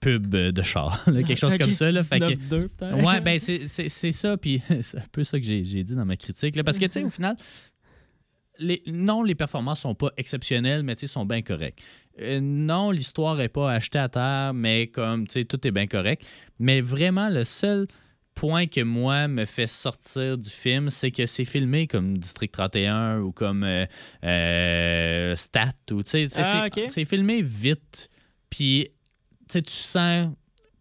[0.00, 1.92] pub de char, là, quelque chose comme ça.
[1.92, 3.04] Là, fait que- 19-2, peut-être.
[3.04, 6.56] Ouais, ben c'est ça, puis c'est un peu ça que j'ai dit dans ma critique.
[6.56, 7.36] là, parce que, tu sais, au final,
[8.58, 11.80] les, non, les performances sont pas exceptionnelles, mais tu sais, sont bien correctes.
[12.20, 15.86] Euh, non, l'histoire est pas achetée à terre, mais comme, tu sais, tout est bien
[15.86, 16.26] correct.
[16.58, 17.86] Mais vraiment, le seul
[18.34, 23.20] point que moi me fait sortir du film, c'est que c'est filmé comme District 31
[23.20, 23.86] ou comme euh,
[24.24, 28.08] euh, Stat, ou tu sais, c'est Ah, c'est- filmé vite,
[28.50, 28.88] puis
[29.50, 30.28] tu sais, tu sens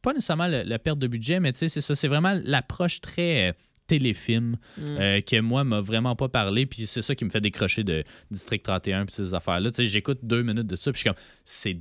[0.02, 1.96] pas nécessairement le- la perte de budget, mais tu sais, c'est ça.
[1.96, 3.54] C'est vraiment l'approche très euh,
[3.88, 4.82] téléfilm Mm.
[4.82, 6.66] euh, que moi m'a vraiment pas parlé.
[6.66, 9.72] Puis c'est ça qui me fait décrocher de District 31 puis ces affaires-là.
[9.72, 11.78] Tu sais, j'écoute deux minutes de ça, puis je suis comme, c'est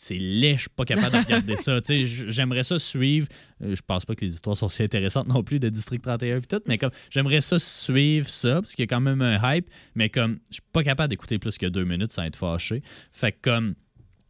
[0.00, 1.80] c'est laid, je suis pas capable de regarder ça.
[2.28, 3.26] J'aimerais ça suivre.
[3.64, 6.36] euh, Je pense pas que les histoires sont si intéressantes non plus de District 31
[6.36, 9.54] et tout, mais comme j'aimerais ça suivre ça, parce qu'il y a quand même un
[9.56, 12.80] hype, mais comme je suis pas capable d'écouter plus que deux minutes sans être fâché.
[13.10, 13.74] Fait que comme.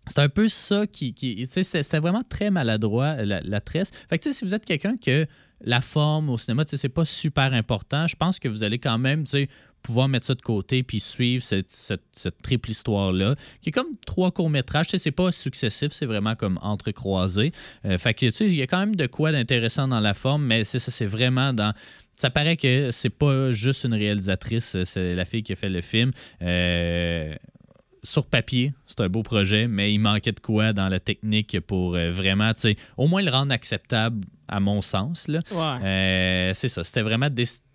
[0.09, 1.15] C'est un peu ça qui.
[1.15, 3.91] qui c'était vraiment très maladroit, la, la tresse.
[4.09, 5.27] Fait que, si vous êtes quelqu'un que
[5.61, 9.25] la forme au cinéma, c'est pas super important, je pense que vous allez quand même,
[9.83, 13.97] pouvoir mettre ça de côté puis suivre cette, cette- cette triple histoire-là, qui est comme
[14.07, 14.87] trois courts-métrages.
[14.97, 17.53] C'est pas successif, c'est vraiment comme entrecroisé.
[17.85, 20.65] Euh, fait que, il y a quand même de quoi d'intéressant dans la forme, mais
[20.65, 21.73] ça, c'est vraiment dans.
[22.17, 25.81] Ça paraît que c'est pas juste une réalisatrice, c'est la fille qui a fait le
[25.81, 26.11] film.
[26.43, 27.35] Euh,
[28.09, 31.95] sur papier, c'est un beau projet, mais il manquait de quoi dans la technique pour
[31.95, 35.29] euh, vraiment, tu sais, au moins le rendre acceptable à mon sens.
[35.29, 35.41] Là.
[35.53, 35.87] Ouais.
[35.87, 37.29] Euh, c'est ça, c'était vraiment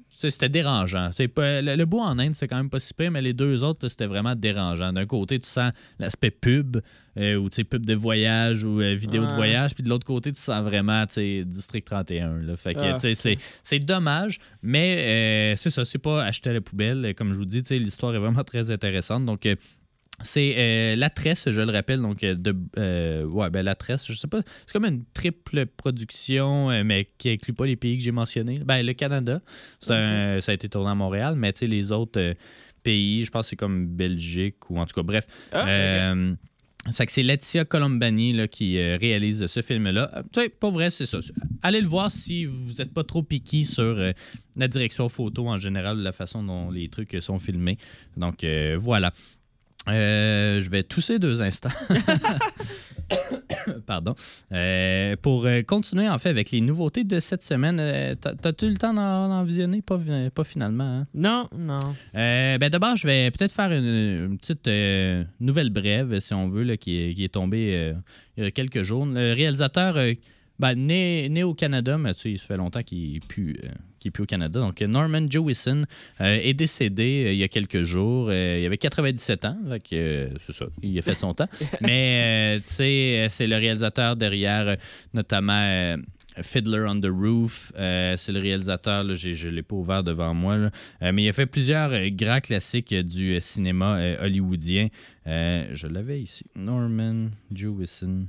[0.09, 1.11] c'était dérangeant.
[1.35, 3.63] Pas- le, le bout en Inde, c'était quand même pas si pire, mais les deux
[3.63, 4.91] autres, c'était vraiment dérangeant.
[4.91, 6.77] D'un côté, tu sens l'aspect pub,
[7.17, 10.05] euh, ou tu sais, pub de voyage ou euh, vidéo de voyage, puis de l'autre
[10.05, 12.37] côté, tu sens vraiment tu sais, District 31.
[12.41, 12.55] Là.
[12.55, 16.49] Fait que, Ah, tu sais, c'est, c'est dommage, mais euh, c'est ça, c'est pas acheter
[16.49, 17.13] à la poubelle.
[17.15, 19.25] Comme je vous dis, tu sais, l'histoire est vraiment très intéressante.
[19.25, 19.47] Donc,
[20.21, 24.05] c'est euh, La Tresse, je le rappelle, donc euh, de euh, ouais, ben La Tresse,
[24.07, 27.97] je sais pas, c'est comme une triple production, euh, mais qui inclut pas les pays
[27.97, 28.59] que j'ai mentionnés.
[28.63, 29.41] Ben le Canada,
[29.81, 32.35] c'est un- ça a été tourné à Montréal, mais tu sais les autres
[32.83, 35.25] pays, je pense que c'est comme Belgique ou en tout cas bref.
[35.51, 36.13] Ah,
[36.91, 40.11] ça que c'est Laetitia Colombani là, qui euh, réalise ce film-là.
[40.17, 41.19] Euh, Tu sais, pas vrai, c'est ça.
[41.61, 44.11] Allez le voir si vous n'êtes pas trop piqué sur euh,
[44.57, 47.77] la direction photo en général, la façon dont les trucs sont filmés.
[48.17, 48.45] Donc
[48.77, 49.13] voilà.
[49.89, 51.69] Euh, je vais tousser deux instants.
[53.85, 54.15] Pardon.
[54.51, 58.69] Euh, pour euh, continuer en fait avec les nouveautés de cette semaine, euh, t'as- t'as-tu
[58.69, 59.81] le temps d'en visionner?
[59.81, 59.99] Pas,
[60.43, 60.99] finalement.
[61.01, 61.07] hein?
[61.13, 61.79] Non, non.
[62.13, 63.85] Ben d'abord, je vais peut-être faire une,
[64.31, 64.69] une petite
[65.39, 67.93] nouvelle brève, si on veut, là, qui, est, qui est tombée
[68.37, 69.05] il y a quelques jours.
[69.05, 69.95] Le réalisateur,
[70.59, 73.55] ben, né, né au Canada, mais tu sais, il se fait longtemps qu'il n'est
[74.03, 74.59] qu'il est plus au Canada.
[74.59, 75.83] Donc, Norman Jewison
[76.21, 78.27] euh, est décédé euh, il y a quelques jours.
[78.29, 79.57] Euh, il avait 97 ans,
[79.89, 81.47] c'est ça, il a fait son temps.
[81.81, 84.77] Mais, tu sais, c'est le réalisateur derrière,
[85.13, 85.97] notamment...
[86.41, 90.33] Fiddler on the Roof, euh, c'est le réalisateur, là, je ne l'ai pas ouvert devant
[90.33, 90.71] moi, là.
[91.01, 94.87] Euh, mais il a fait plusieurs euh, grands classiques du cinéma hollywoodien.
[95.25, 96.45] Je l'avais ici.
[96.55, 98.27] Norman Jewison.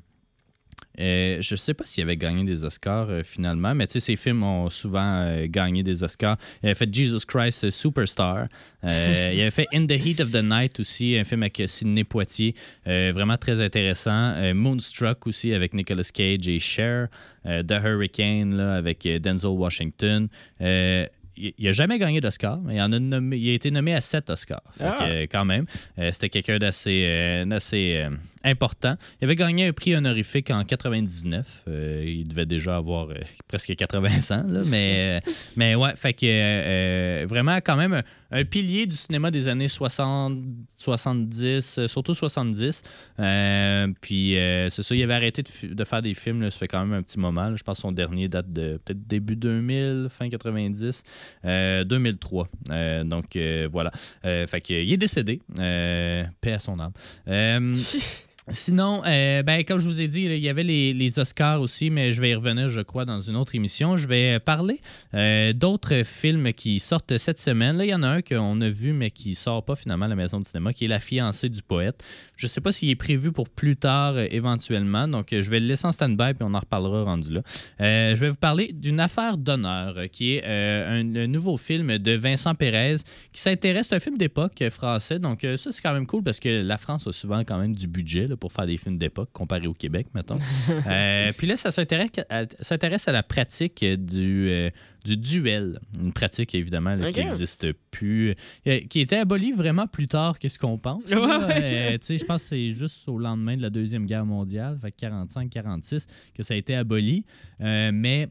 [1.01, 4.17] Euh, je sais pas s'il avait gagné des Oscars euh, finalement, mais tu sais, ses
[4.17, 6.37] films ont souvent euh, gagné des Oscars.
[6.63, 8.47] Il avait fait Jesus Christ euh, Superstar.
[8.85, 12.55] Il avait fait In the Heat of the Night aussi, un film avec Sidney Poitier,
[12.87, 14.35] vraiment très intéressant.
[14.55, 17.09] Moonstruck aussi avec Nicolas Cage et Cher.
[17.45, 20.29] The Hurricane là, avec Denzel Washington.
[20.61, 23.93] Il il a jamais gagné d'Oscar, mais il, en a nommé- il a été nommé
[23.95, 24.63] à sept Oscars.
[24.79, 24.97] Fait Ah.
[25.01, 25.65] que, quand même,
[26.13, 28.07] c'était quelqu'un d'assez d'assez,
[28.45, 28.97] important.
[29.21, 31.65] Il avait gagné un prix honorifique en 99.
[31.69, 33.15] Euh, il devait déjà avoir euh,
[33.49, 38.03] presque 80 ans, là, mais, euh, mais ouais, fait que euh, vraiment quand même un,
[38.35, 40.39] un pilier du cinéma des années 60,
[40.77, 42.83] 70, euh, surtout 70.
[43.21, 44.35] Euh, puis
[44.71, 47.03] c'est ça, il avait arrêté de, faire des films, là, ça fait quand même un
[47.03, 47.49] petit moment.
[47.51, 47.57] là.
[47.57, 51.03] Je pense que son dernier date de peut-être début 2000, fin 90,
[51.45, 52.49] euh, 2003.
[52.71, 53.39] Euh, donc
[53.71, 53.93] voilà.
[54.23, 55.41] Fait que, il est décédé.
[55.57, 56.93] Paix à son âme.
[57.29, 57.61] Euh,
[58.51, 62.13] Sinon, euh, ben, comme je vous ai dit, il y avait les, Oscars aussi, mais
[62.13, 63.97] je vais y revenir, je crois, dans une autre émission.
[63.97, 64.81] Je vais parler
[65.15, 67.79] euh, d'autres films qui sortent cette semaine.
[67.79, 70.09] Là, il y en a un qu'on a vu, mais qui sort pas finalement à
[70.09, 72.05] la maison de cinéma, qui est La fiancée du poète.
[72.37, 75.61] Je sais pas s'il est prévu pour plus tard euh, éventuellement, donc euh, je vais
[75.61, 77.43] le laisser en stand-by, puis on en reparlera rendu là.
[77.81, 82.13] Euh, je vais vous parler d'une affaire d'honneur, qui est un, un nouveau film de
[82.13, 82.97] Vincent Pérez,
[83.33, 86.49] qui s'intéresse, c'est un film d'époque français, donc ça c'est quand même cool parce que
[86.49, 89.67] la France a souvent quand même du budget là, pour faire des films d'époque comparé
[89.67, 90.39] au Québec, mettons.
[91.39, 94.71] Puis là, ça s'intéresse à, à la pratique du,
[95.05, 98.35] du duel, une pratique évidemment là, qui n'existe plus,
[98.67, 101.05] euh, qui était abolie vraiment plus tard que ce qu'on pense.
[101.11, 101.95] Ouais.
[101.95, 106.07] Euh, je pense que c'est juste au lendemain de la Deuxième Guerre mondiale, fait 45-46,
[106.35, 107.25] que ça a été aboli.
[107.61, 108.29] Euh, mais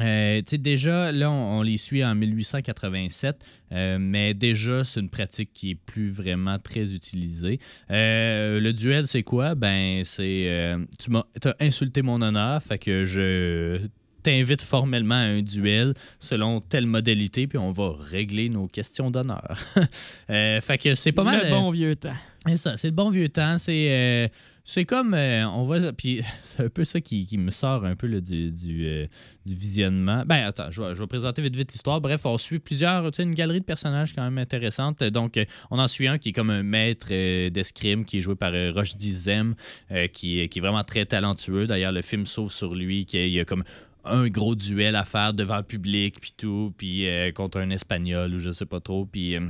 [0.00, 5.52] euh, déjà, là, on, on les suit en 1887, euh, mais déjà, c'est une pratique
[5.52, 7.60] qui est plus vraiment très utilisée.
[7.90, 9.54] Euh, le duel, c'est quoi?
[9.54, 10.76] Ben, c'est.
[10.98, 13.80] tu m'as t'as insulté mon honneur, fait que je
[14.24, 19.56] t'invite formellement à un duel selon telle modalité, puis on va régler nos questions d'honneur.
[20.30, 21.38] Euh, fait que c'est pas mal.
[21.40, 22.14] Le euh, bon vieux temps.
[22.46, 23.58] c'est ça, c'est le bon vieux temps.
[23.58, 24.28] C'est, euh,
[24.64, 27.94] c'est comme, euh, on voit, puis c'est un peu ça qui, qui me sort un
[27.94, 29.06] peu là, du, du, euh,
[29.44, 30.22] du visionnement.
[30.26, 32.00] Ben, attends, je vais, je vais présenter vite vite l'histoire.
[32.00, 35.04] Bref, on suit plusieurs, tu sais, une galerie de personnages quand même intéressante.
[35.04, 38.20] Donc, euh, on en suit un qui est comme un maître euh, d'escrime qui est
[38.20, 39.54] joué par euh, Rochdi Zem,
[39.92, 41.66] euh, qui, est- qui est vraiment très talentueux.
[41.66, 43.64] D'ailleurs, le film s'ouvre sur lui, qu'il y a comme
[44.04, 48.34] un gros duel à faire devant le public, puis tout, puis euh, contre un Espagnol
[48.34, 49.36] ou je sais pas trop, puis...
[49.36, 49.40] euh,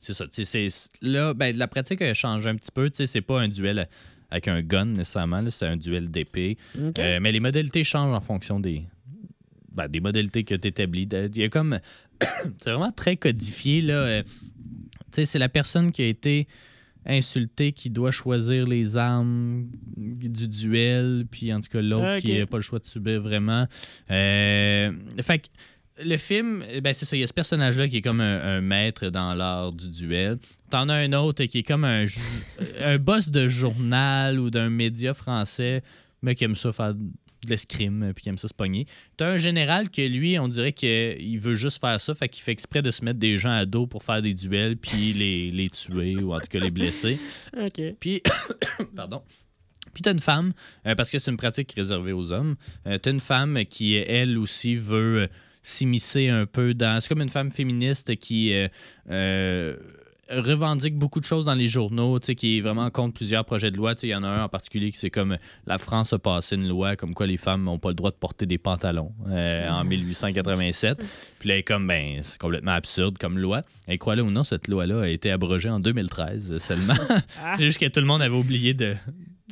[0.00, 0.24] c'est ça.
[0.32, 2.90] c'est- Là, ben, la pratique a changé un petit peu.
[2.90, 3.88] Tu sais, C'est pas un duel
[4.30, 5.40] avec un gun nécessairement.
[5.40, 6.56] là, C'est un duel d'épée.
[6.98, 8.82] Euh, mais les modalités changent en fonction des,
[9.72, 11.08] ben, des modalités que tu établis.
[11.12, 11.78] Il y a comme.
[12.60, 13.80] c'est vraiment très codifié.
[13.80, 13.94] Là.
[13.94, 14.30] Euh, tu
[15.12, 16.48] sais, c'est la personne qui a été
[17.06, 22.20] insultée qui doit choisir les armes du duel, puis en tout cas l'autre Ok.
[22.20, 23.66] qui n'a pas le choix de subir vraiment.
[24.10, 25.46] Euh, fait que
[26.04, 28.40] le film, eh ben c'est ça, il y a ce personnage-là qui est comme un,
[28.56, 30.38] un maître dans l'art du duel.
[30.70, 32.04] T'en as un autre qui est comme un,
[32.80, 35.82] un boss de journal ou d'un média français,
[36.22, 36.94] mais qui aime ça faire
[37.46, 38.86] de l'escrime, puis qui aime ça se pogner.
[39.16, 42.52] T'as un général que lui, on dirait qu'il veut juste faire ça, fait qu'il fait
[42.52, 45.68] exprès de se mettre des gens à dos pour faire des duels, puis les, les
[45.68, 47.18] tuer, ou en tout cas les blesser.
[47.56, 47.80] Ok.
[48.00, 48.22] Puis,
[48.96, 49.22] pardon.
[49.92, 50.52] Puis t'as une femme,
[50.86, 54.38] euh, parce que c'est une pratique réservée aux hommes, euh, t'as une femme qui, elle
[54.38, 55.26] aussi, veut euh,
[55.62, 57.00] s'immiscer un peu dans...
[57.00, 58.68] C'est comme une femme féministe qui euh,
[59.10, 59.76] euh,
[60.40, 63.70] revendique beaucoup de choses dans les journaux, tu sais, qui est vraiment contre plusieurs projets
[63.70, 63.94] de loi.
[64.02, 66.68] Il y en a un en particulier qui c'est comme la France a passé une
[66.68, 69.84] loi comme quoi les femmes n'ont pas le droit de porter des pantalons euh, en
[69.84, 71.04] 1887.
[71.38, 73.62] Puis là, elle est comme, ben, c'est complètement absurde comme loi.
[73.88, 76.94] Et croyez-le ou non, cette loi-là a été abrogée en 2013 seulement.
[77.56, 78.96] C'est juste que tout le monde avait oublié de,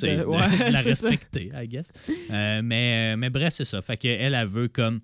[0.02, 1.08] ouais, la c'est ça.
[1.08, 1.92] respecter, I guess.
[2.30, 3.82] Euh, mais, mais bref, c'est ça.
[3.82, 5.00] Fait qu'elle, elle veut comme.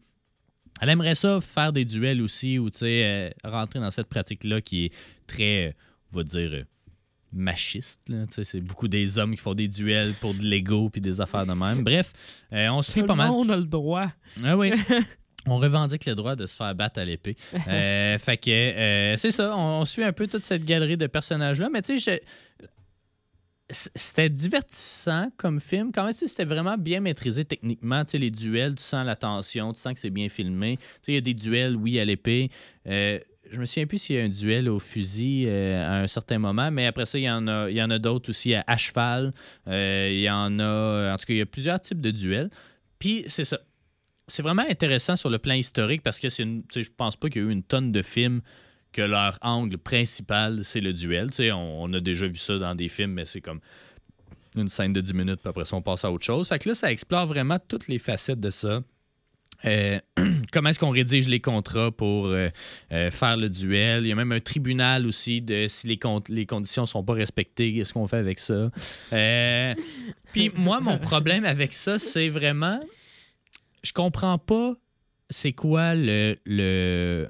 [0.81, 4.93] Elle aimerait ça faire des duels aussi ou euh, rentrer dans cette pratique-là qui est
[5.27, 5.73] très, euh,
[6.12, 6.65] on va dire, euh,
[7.33, 8.03] machiste.
[8.31, 11.53] C'est beaucoup des hommes qui font des duels pour de l'ego puis des affaires de
[11.53, 11.83] même.
[11.85, 12.12] Bref,
[12.53, 13.29] euh, on suit Tout pas le mal.
[13.29, 14.11] monde a le droit.
[14.45, 14.73] Ah oui.
[15.49, 17.37] On revendique le droit de se faire battre à l'épée.
[17.69, 21.07] Euh, fait que euh, c'est ça, on, on suit un peu toute cette galerie de
[21.07, 21.69] personnages-là.
[21.73, 22.23] Mais tu sais,
[23.70, 25.90] c'était divertissant comme film.
[25.92, 28.05] Quand même, c'était vraiment bien maîtrisé techniquement.
[28.05, 30.76] Tu sais, les duels, tu sens la tension, tu sens que c'est bien filmé.
[30.76, 32.48] Tu sais, il y a des duels, oui, à l'épée.
[32.87, 33.18] Euh,
[33.50, 36.38] je me souviens plus s'il y a un duel au fusil euh, à un certain
[36.38, 38.76] moment, mais après ça, il y en a, il y en a d'autres aussi à,
[38.76, 39.33] cheval.
[39.68, 41.14] Euh, il y en a.
[41.14, 42.50] En tout cas, il y a plusieurs types de duels.
[42.98, 43.59] Puis c'est ça.
[44.29, 47.44] C'est vraiment intéressant sur le plan historique parce que c'est Je pense pas qu'il y
[47.44, 48.42] a eu une tonne de films
[48.97, 51.31] que leur angle principal, c'est le duel.
[51.31, 53.61] Tu sais, on, on a déjà vu ça dans des films, mais c'est comme
[54.57, 56.49] une scène de 10 minutes, puis après ça, on passe à autre chose.
[56.49, 58.81] Fait que là, ça explore vraiment toutes les facettes de ça.
[59.65, 60.01] Euh,
[60.53, 62.49] comment est-ce qu'on rédige les contrats pour euh,
[62.93, 64.05] euh, faire le duel?
[64.05, 67.15] Il y a même un tribunal aussi de si les, con- les conditions sont pas
[67.15, 68.69] respectées, qu'est-ce qu'on fait avec ça?
[70.33, 72.81] Puis moi, mon problème avec ça, c'est vraiment.
[73.83, 74.75] Je comprends pas
[75.31, 76.37] c'est quoi le.
[76.45, 77.29] le,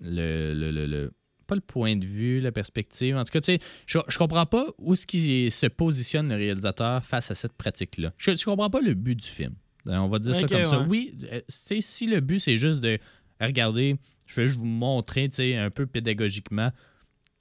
[0.00, 1.12] le, le, le- le-
[1.46, 3.16] pas le point de vue, la perspective.
[3.16, 6.34] En tout cas, tu sais, je, je comprends pas où est-ce qu'il se positionne le
[6.36, 8.12] réalisateur face à cette pratique-là.
[8.18, 9.54] Je, je comprends pas le but du film.
[9.86, 10.84] Euh, On va dire ça comme ça.
[10.88, 12.98] Oui, euh, tu sais, si le but c'est juste de
[13.40, 16.70] regarder, je vais juste vous montrer, tu sais, un peu pédagogiquement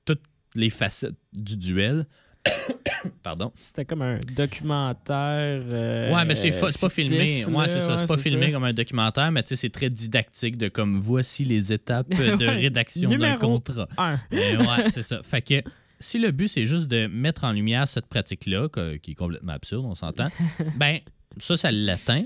[0.05, 0.23] toutes
[0.55, 2.07] les facettes du duel.
[3.23, 3.51] Pardon?
[3.55, 5.61] C'était comme un documentaire.
[5.71, 7.41] euh, Ouais, mais c'est fa- c'est pas filmé.
[7.41, 7.49] là.
[7.49, 7.97] Ouais, c'est ça.
[7.97, 8.51] C'est pas filmé ça.
[8.53, 12.45] comme un documentaire, mais tu sais, c'est très didactique de comme voici les étapes de
[12.47, 13.87] rédaction d'un contrat.
[13.97, 14.17] Un.
[14.31, 15.21] Ouais, c'est ça.
[15.23, 15.61] Fait que
[15.99, 19.53] si le but c'est juste de mettre en lumière cette pratique-là, que- qui est complètement
[19.53, 20.29] absurde, on s'entend,
[20.75, 20.99] ben
[21.37, 22.23] ça, ça l'atteint.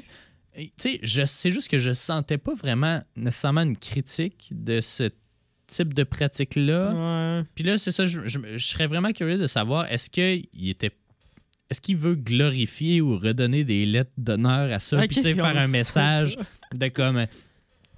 [0.78, 5.10] Tu sais, c'est juste que je sentais pas vraiment nécessairement une critique de ce
[5.72, 6.90] type de pratique-là.
[7.40, 7.44] Ouais.
[7.56, 10.92] Puis là, c'est ça, je, je- je serais vraiment curieux de savoir, est-ce qu'il était.
[11.70, 14.98] Est-ce qu'il veut glorifier ou redonner des lettres d'honneur à ça?
[15.00, 16.38] Ok, puis tu sais, on faire un message
[16.74, 17.18] de comme.
[17.18, 17.26] euh,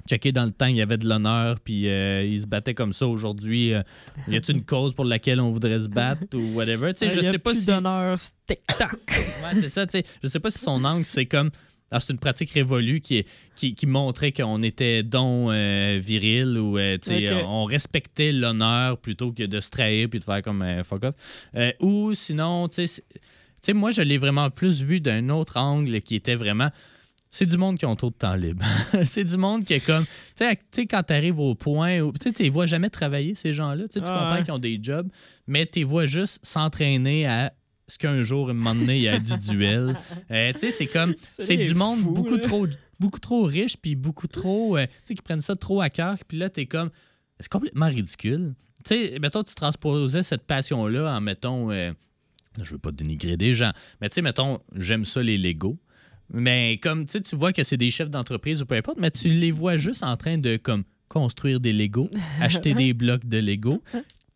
[0.05, 2.91] Checker dans le temps, il y avait de l'honneur, puis euh, il se battait comme
[2.91, 3.73] ça aujourd'hui.
[3.73, 3.81] euh,
[4.27, 6.93] y a-t-il une cause pour laquelle on voudrait se battre ou whatever?
[6.93, 7.65] Tu sais, Euh, je y a sais pas plus si.
[7.67, 8.99] d'honneur, c'est TikTok.
[9.07, 10.05] Ouais, c'est ça, tu sais.
[10.21, 11.51] Je sais pas si son angle, c'est comme.
[11.93, 13.23] Ah, c'est une pratique révolue qui,
[13.56, 16.97] qui, qui montrait qu'on était don euh, viril ou euh,
[17.45, 21.15] on respectait l'honneur plutôt que de se trahir puis de faire comme un fuck off.
[21.56, 25.29] Euh, ou sinon, tu sais, c'est- tu sais, moi, je l'ai vraiment plus vu d'un
[25.29, 26.69] autre angle qui était vraiment.
[27.32, 28.63] C'est du monde qui ont trop de temps libre.
[29.06, 30.06] c'est du monde qui est comme.
[30.38, 32.12] Tu sais, quand tu arrives au point où.
[32.12, 33.88] Tu sais, tu les vois jamais travailler, ces gens-là.
[33.88, 34.43] Tu Ah comprends ouais.
[34.43, 35.08] qu'ils ont des jobs,
[35.47, 37.53] mais tu les vois juste s'entraîner à
[37.88, 39.98] ce qu'un jour, un moment donné, il y a du duel.
[40.32, 41.15] Euh, tu sais, c'est comme.
[41.24, 42.41] C'est du monde beaucoup là.
[42.41, 42.67] trop,
[43.00, 44.78] beaucoup trop riche, puis beaucoup trop.
[44.78, 46.89] euh, tu sais, qui prennent ça trop à cœur, puis là, t'es comme.
[47.39, 48.54] C'est complètement ridicule.
[48.86, 51.72] Tu sais, mettons, tu transposais cette passion-là en, mettons.
[51.72, 51.91] euh,
[52.62, 55.78] je veux pas dénigrer des gens, mais tu sais, mettons, j'aime ça les Lego.
[56.32, 59.12] Mais comme tu sais, tu vois que c'est des chefs d'entreprise ou peu importe, mais
[59.12, 62.10] tu les vois juste en train de comme construire des Lego,
[62.41, 63.84] acheter des blocs de Lego,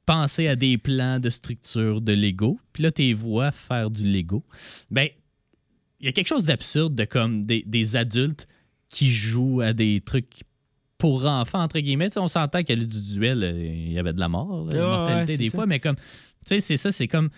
[0.08, 4.44] penser à des plans de structure de Lego, puis là, vois faire du Lego.
[4.90, 5.10] Ben,
[6.00, 8.48] il y a quelque chose d'absurde de comme des, des adultes
[8.90, 10.42] qui jouent à des trucs
[10.98, 12.18] pour enfants, entre guillemets.
[12.18, 14.82] On s'entend qu'il y a eu du duel, il y avait de la mort, la
[14.84, 16.02] Ah, mortalité ouais, des fois, mais comme, tu
[16.46, 17.30] sais, c'est ça, c'est comme,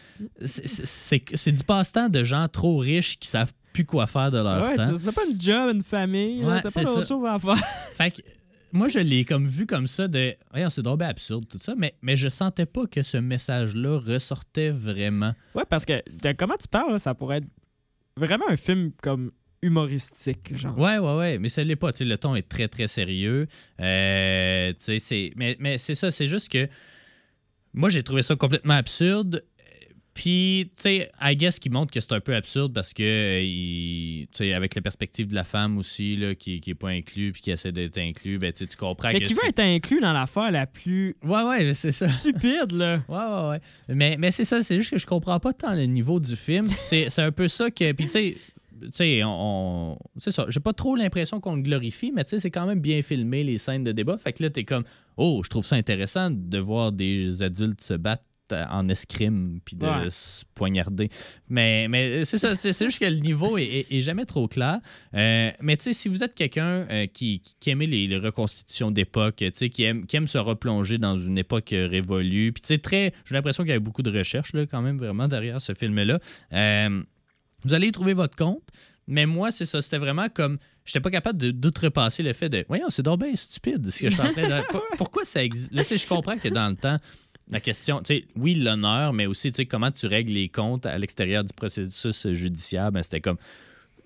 [0.45, 4.75] c'est- du passe-temps de gens trop riches qui savent plus quoi faire de leur Ouais,
[4.75, 4.91] temps.
[5.03, 7.57] t'as pas une job, une famille, Ouais, t'as pas d'autre chose à faire.
[7.93, 8.21] Fait que
[8.71, 10.35] moi, je l'ai comme vu comme ça de.
[10.51, 14.69] Voyons, c'est drôle, absurde, tout ça, mais, mais je sentais pas que ce message-là ressortait
[14.69, 15.33] vraiment.
[15.55, 17.47] Ouais, parce que de comment tu parles, là, ça pourrait être
[18.17, 20.77] vraiment un film comme humoristique, genre.
[20.77, 21.91] Ouais, ouais, ouais, mais ça l'est pas.
[21.91, 23.47] tu sais, le ton est très, très sérieux.
[23.79, 26.67] Euh, tu sais, c'est- mais mais c'est ça, c'est juste que
[27.73, 29.43] moi, j'ai trouvé ça complètement absurde.
[30.19, 33.39] Puis, tu sais, I guess qu'il montre que c'est un peu absurde parce que, euh,
[33.41, 37.31] tu sais, avec la perspective de la femme aussi, là, qui, qui est pas inclus
[37.31, 40.11] puis qui essaie d'être inclus, ben, tu comprends Mais que qui veut être inclus dans
[40.11, 42.09] l'affaire la plus Ouais, ouais, c'est ça.
[42.09, 43.01] stupide, là.
[43.07, 43.95] Ouais, ouais, ouais.
[43.95, 46.65] Mais, mais c'est ça, c'est juste que je comprends pas tant le niveau du film.
[46.77, 47.93] C'est un peu ça que.
[47.93, 48.35] Puis tu sais.
[48.81, 50.45] Tu sais, on, on- c'est ça.
[50.49, 53.43] J'ai pas trop l'impression qu'on le glorifie, mais tu sais, c'est quand même bien filmé
[53.45, 54.17] les scènes de débat.
[54.17, 54.83] Fait que là, t'es comme,
[55.17, 59.85] oh, je trouve ça intéressant de voir des adultes se battre en escrime puis de
[59.85, 60.09] Ouais.
[60.09, 61.09] se poignarder.
[61.49, 64.79] Mais, mais c'est ça, c'est juste que le niveau est, est- est jamais trop clair.
[65.15, 68.91] Euh, mais tu sais, si vous êtes quelqu'un euh, qui, qui aimait les, les reconstitutions
[68.91, 72.61] d'époque, tu sais, qui aime, qui aime se replonger dans une époque euh, révolue, puis
[72.61, 75.27] tu sais, très, j'ai l'impression qu'il y avait beaucoup de recherches là, quand même vraiment
[75.27, 76.19] derrière ce film-là.
[76.53, 77.03] Euh,
[77.65, 78.63] vous allez y trouver votre compte.
[79.11, 79.81] Mais moi, c'est ça.
[79.81, 80.59] C'était vraiment comme.
[80.85, 82.63] J'étais pas capable d'outrepasser le fait de.
[82.67, 84.67] Voyons, c'est donc bien stupide ce que je suis en train de.
[84.71, 85.73] Pour- Pourquoi ça existe?
[85.73, 86.97] Là, je comprends que dans le temps,
[87.49, 90.85] la question, tu sais, oui, l'honneur, mais aussi, tu sais, comment tu règles les comptes
[90.85, 93.37] à l'extérieur du processus judiciaire, ben, c'était comme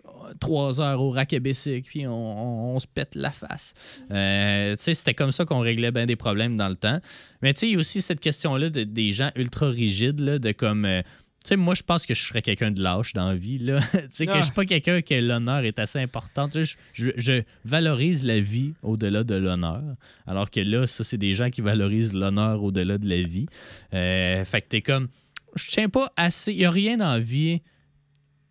[0.05, 1.35] euh, trois heures au rack
[1.83, 3.73] puis on, se pète la face.
[4.11, 6.99] Euh, c'était comme ça qu'on réglait bien des problèmes dans le temps.
[7.41, 10.85] Mais il y a aussi cette question-là de, des gens ultra rigides, de comme.
[10.85, 11.01] euh,
[11.43, 13.57] sais, moi, je pense que je serais quelqu'un de lâche dans la vie.
[13.57, 13.79] Là.
[13.91, 16.49] tu sais, que je suis pas quelqu'un que l'honneur est assez important.
[16.49, 19.81] Tu sais, je, valorise la vie au-delà de l'honneur.
[20.27, 23.47] Alors que là, ça, c'est des gens qui valorisent l'honneur au-delà de la vie.
[23.93, 25.09] Euh, fait que t'es comme.
[25.55, 26.51] Je tiens pas assez.
[26.51, 27.61] Il y a rien dans la vie.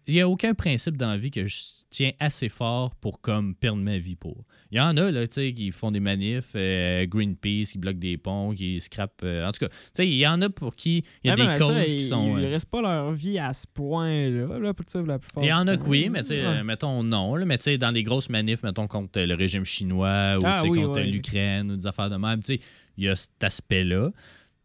[0.08, 1.56] Il y a aucun principe dans la vie que je
[1.90, 4.44] tiens assez fort pour comme perdre ma vie pour.
[4.72, 7.98] Il y en a là, tu sais, qui font des manifs, euh, Greenpeace, qui bloquent
[7.98, 9.20] des ponts, qui scrapent.
[9.22, 11.36] euh, en tout cas, tu sais, il y en a pour qui il y a
[11.36, 12.38] des ça, causes ils, qui sont.
[12.38, 15.52] Ils euh, restent pas leur vie à ce point-là, là, pour, la plupart il y
[15.52, 16.46] en a que oui, mais tu sais, Ouais.
[16.60, 17.36] euh, mettons non.
[17.36, 20.62] là, mais tu sais, dans les grosses manifs, mettons contre le régime chinois ou Ah
[20.64, 21.06] oui, contre ouais.
[21.06, 22.60] l'Ukraine ou des affaires de même, tu sais,
[22.96, 24.10] il y a cet aspect-là.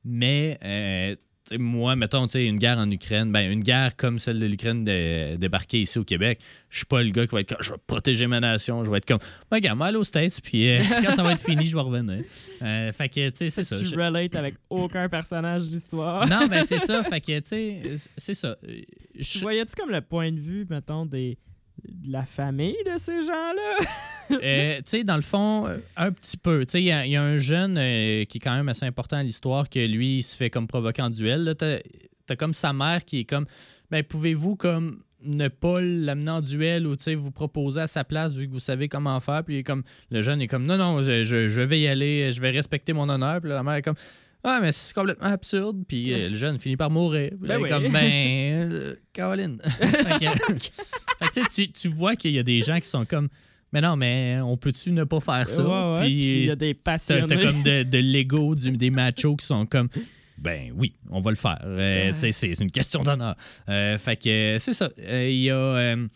[0.05, 1.15] Mais euh,
[1.57, 4.83] moi, mettons, tu sais, une guerre en Ukraine, ben, une guerre comme celle de l'Ukraine
[4.83, 7.71] dé- débarquée ici au Québec, je suis pas le gars qui va être comme je
[7.71, 10.69] vais protéger ma nation, je vais être comme ben, regarde, moi, aller aux States, puis
[10.69, 12.23] euh, quand ça va être fini, je vais revenir.
[12.61, 13.79] Euh, fait que, tu sais, c'est ça.
[13.79, 16.27] Tu Je- relates avec aucun personnage de l'histoire.
[16.27, 17.81] Non, mais c'est ça, fait que, tu sais,
[18.17, 18.57] c'est ça.
[18.67, 18.81] Euh,
[19.17, 21.37] je- voyais-tu comme le point de vue, mettons, des,
[21.83, 23.77] de la famille de ces gens-là?
[24.29, 26.65] Euh, tu sais, dans le fond, euh, un petit peu.
[26.65, 29.23] Tu sais, il y, a- un jeune euh, qui est quand même assez important à
[29.23, 31.55] l'histoire que lui, il se fait comme provoquer en duel.
[31.57, 31.77] T'as
[32.29, 33.45] as comme sa mère qui est comme,
[33.89, 38.47] ben, pouvez-vous comme ne pas l'amener en duel ou vous proposer à sa place vu
[38.47, 39.45] que vous savez comment faire?
[39.45, 42.41] Puis comme, le jeune est comme, non, non, je, je- je vais y aller, je
[42.41, 43.39] vais respecter mon honneur.
[43.39, 43.95] Puis la mère est comme,
[44.47, 45.83] ah, mais c'est complètement absurde.
[45.87, 47.31] Puis euh, le jeune finit par mourir.
[47.39, 47.83] Puis là, Ben il est oui.
[47.83, 49.59] comme, ben, euh, Caroline.
[49.79, 50.25] Fait que-
[51.19, 53.29] fait que, tu sais, tu, vois qu'il y a des gens qui sont comme,
[53.73, 55.61] mais non, mais on peut-tu ne pas faire ça?
[55.63, 57.25] Ouais, ouais, Puis il y a des passionnés.
[57.27, 59.89] t'as comme de, de l'ego du- des machos qui sont comme,
[60.37, 61.59] ben oui, on va le faire.
[61.63, 63.35] Euh, c'est une question d'honneur.
[63.69, 64.89] Euh, fait que c'est ça.
[64.99, 65.55] Euh, Il y a.
[65.55, 66.07] euh,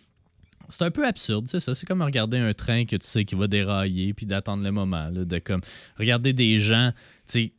[0.69, 1.75] c'est un peu absurde, c'est ça.
[1.75, 5.09] C'est comme regarder un train que tu sais qui va dérailler puis d'attendre le moment.
[5.09, 5.59] là, de comme
[5.97, 6.91] regarder des gens,
[7.27, 7.53] tu sais,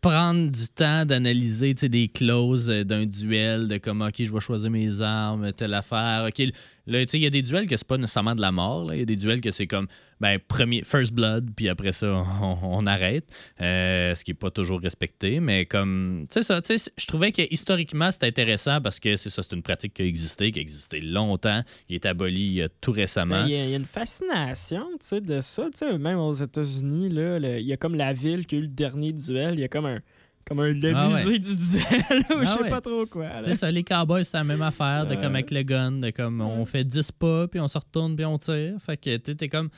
[0.00, 4.70] prendre du temps d'analyser des clauses euh, d'un duel, de comme, OK, je vais choisir
[4.70, 6.26] mes armes, telle affaire.
[6.28, 8.92] OK, il y a des duels que c'est pas nécessairement de la mort.
[8.92, 9.86] Il y a des duels que c'est comme,
[10.20, 12.08] ben, premier, first blood, puis après ça,
[12.42, 13.24] on, on arrête.
[13.60, 15.40] Euh, ce qui est pas toujours respecté.
[15.40, 19.16] Mais comme, tu sais, ça, tu sais, je trouvais que historiquement, c'était intéressant parce que
[19.16, 22.62] c'est ça, c'est une pratique qui a existé, qui a existé longtemps, qui est abolie
[22.62, 23.40] a tout récemment.
[23.42, 25.64] Ben, Il y, a, il y a une fascination tu sais, de ça.
[25.72, 28.58] tu sais, Même aux États-Unis, là, le- il y a comme la ville qui a
[28.58, 29.54] eu le dernier duel.
[29.54, 30.00] Il y a comme un,
[30.44, 31.14] comme un le Ah ouais.
[31.14, 31.84] musée du duel.
[32.10, 32.68] ou Ah je sais ouais.
[32.68, 33.26] pas trop quoi.
[33.44, 36.40] C'est ça, les cowboys, c'est la même affaire, de comme avec le gun, de comme
[36.40, 38.74] on fait 10 pas, puis on se retourne, puis on tire.
[38.84, 39.70] Fait que t'es comme.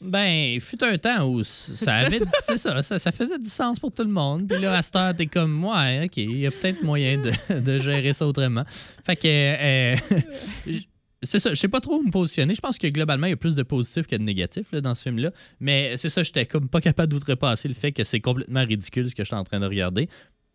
[0.00, 2.20] Ben, il fut un temps où ça avait.
[2.40, 4.48] C'est ça, ça, ça faisait du sens pour tout le monde.
[4.48, 7.60] Puis là, à cette heure, t'es comme, ouais, OK, il y a peut-être moyen de,
[7.60, 8.64] de gérer ça autrement.
[9.04, 9.26] Fait que.
[9.26, 9.96] euh,
[11.22, 12.54] c'est ça, je sais pas trop où me positionner.
[12.54, 14.94] Je pense que globalement, il y a plus de positifs que de négatifs là, dans
[14.94, 15.32] ce film-là.
[15.60, 19.14] Mais c'est ça, j'étais comme pas capable d'outrepasser le fait que c'est complètement ridicule ce
[19.14, 20.08] que je suis en train de regarder.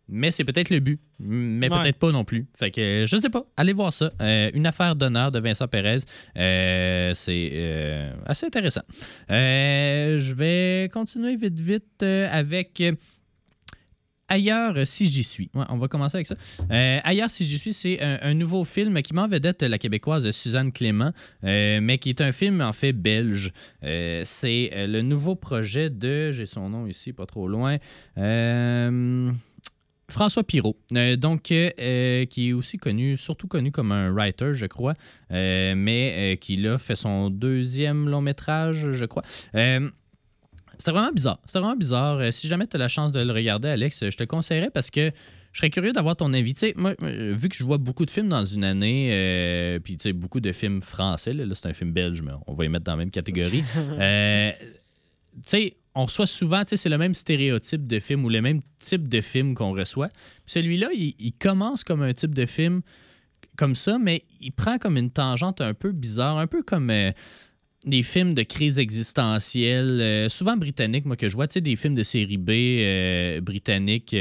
[0.08, 1.80] Mais c'est peut-être le but, mais Ouais.
[1.80, 2.46] peut-être pas non plus.
[2.54, 3.44] Fait que euh, je sais pas.
[3.56, 4.12] Allez voir ça.
[4.20, 5.98] Euh, une affaire d'honneur de Vincent Pérez.
[6.36, 8.82] Euh, c'est euh, assez intéressant.
[9.28, 12.82] Je vais continuer vite vite avec
[14.28, 15.50] Ailleurs si j'y suis.
[15.54, 16.34] Ouais, on va commencer avec ça.
[16.72, 19.78] Euh, Ailleurs si j'y suis, c'est un, un nouveau film qui met en vedette la
[19.78, 21.12] québécoise Suzanne Clément,
[21.44, 23.52] euh, mais qui est un film en fait belge.
[23.84, 27.76] Euh, c'est le nouveau projet de, j'ai son nom ici, pas trop loin.
[30.08, 34.54] François Pirot, euh, donc euh, euh, qui est aussi connu, surtout connu comme un writer,
[34.54, 34.94] je crois,
[35.32, 39.22] euh, mais qui là fait son deuxième long métrage, je crois.
[40.78, 41.40] C'était vraiment bizarre.
[41.46, 42.32] C'était vraiment bizarre.
[42.32, 45.10] Si jamais tu as la chance de le regarder, Alex, je te conseillerais parce que
[45.56, 46.52] je serais curieux d'avoir ton avis.
[46.76, 50.12] Moi, vu que je vois beaucoup de films dans une année, euh, puis tu sais,
[50.12, 52.84] beaucoup de films français, là, là, c'est un film belge, mais on va y mettre
[52.84, 53.64] dans la même catégorie.
[53.98, 54.50] Euh,
[55.36, 58.60] tu sais, on reçoit souvent, tu c'est le même stéréotype de film ou le même
[58.78, 60.10] type de film qu'on reçoit.
[60.44, 62.82] Celui-là, il, commence comme un type de film
[63.56, 67.12] comme ça, mais il prend comme une tangente un peu bizarre, un peu comme euh,
[67.86, 71.94] des films de crise existentielle, euh, souvent britanniques, moi, que je vois, tu des films
[71.94, 74.14] de série B euh, britanniques,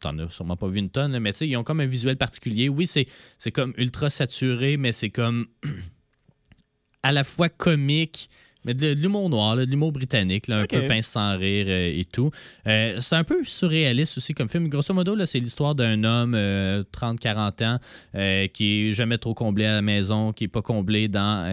[0.00, 2.18] t'en as sûrement pas vu une tonne, mais tu sais, ils ont comme un visuel
[2.18, 2.68] particulier.
[2.68, 5.46] Oui, c'est comme ultra saturé, mais c'est comme
[7.02, 8.28] à la fois comique,
[8.68, 11.64] mais de, de l'humour noir, là, de l'humour britannique, là, un peu pince sans rire
[11.68, 12.30] euh, et tout.
[12.66, 14.68] Euh, c'est un peu surréaliste aussi comme film.
[14.68, 17.78] Grosso modo, là, c'est l'histoire d'un homme, euh, 30-40 ans,
[18.14, 21.48] euh, qui est jamais trop comblé à la maison, qui est pas comblé dans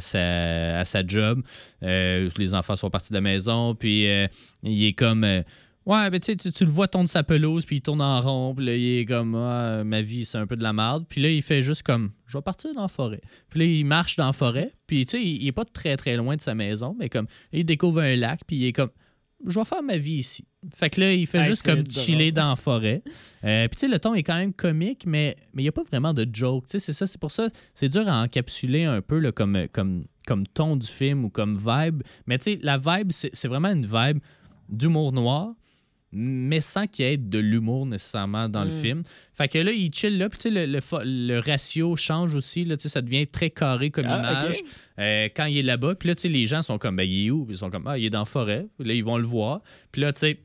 [0.00, 1.42] sa, à sa job.
[1.80, 4.06] Les enfants sont partis de la maison, puis
[4.62, 5.42] il est comme...
[5.90, 8.54] Ouais, ben tu tu- tu le vois tourner sa pelouse, puis il tourne en rond,
[8.54, 11.04] puis là, il est comme, ah, ma vie, c'est un peu de la merde.
[11.08, 13.20] Puis là, il fait juste comme, je vais partir dans la forêt.
[13.48, 15.96] Puis là, il marche dans la forêt, puis tu sais, il, il est pas très
[15.96, 18.90] très loin de sa maison, mais comme, il découvre un lac, puis il est comme,
[19.46, 20.44] je vais faire ma vie ici.
[20.72, 23.02] Fait que là, il fait Hey, juste comme chiller dans la forêt.
[23.44, 25.72] Euh, puis tu sais, le ton est quand même comique, mais mais il n'y a
[25.72, 26.66] pas vraiment de joke.
[26.66, 29.66] Tu sais, c'est ça, c'est pour ça, c'est dur à encapsuler un peu là, comme,
[29.72, 32.02] comme, comme ton du film ou comme vibe.
[32.26, 34.18] Mais tu sais, la vibe, c'est c'est vraiment une vibe
[34.68, 35.54] d'humour noir,
[36.12, 38.80] mais sans qu'il y ait de l'humour nécessairement dans le Mm.
[38.80, 39.02] film.
[39.34, 42.64] Fait que là, il chill là, puis tu sais, le, le, le ratio change aussi,
[42.64, 44.60] là, ça devient très carré comme Ah, image
[44.98, 45.94] euh, quand il est là-bas.
[45.94, 47.46] Puis là, tu sais, les gens sont comme, ben, il est où?
[47.48, 48.66] Ils sont comme, ah, il est dans la forêt.
[48.80, 49.60] Là, ils vont le voir.
[49.92, 50.40] Puis là, tu sais,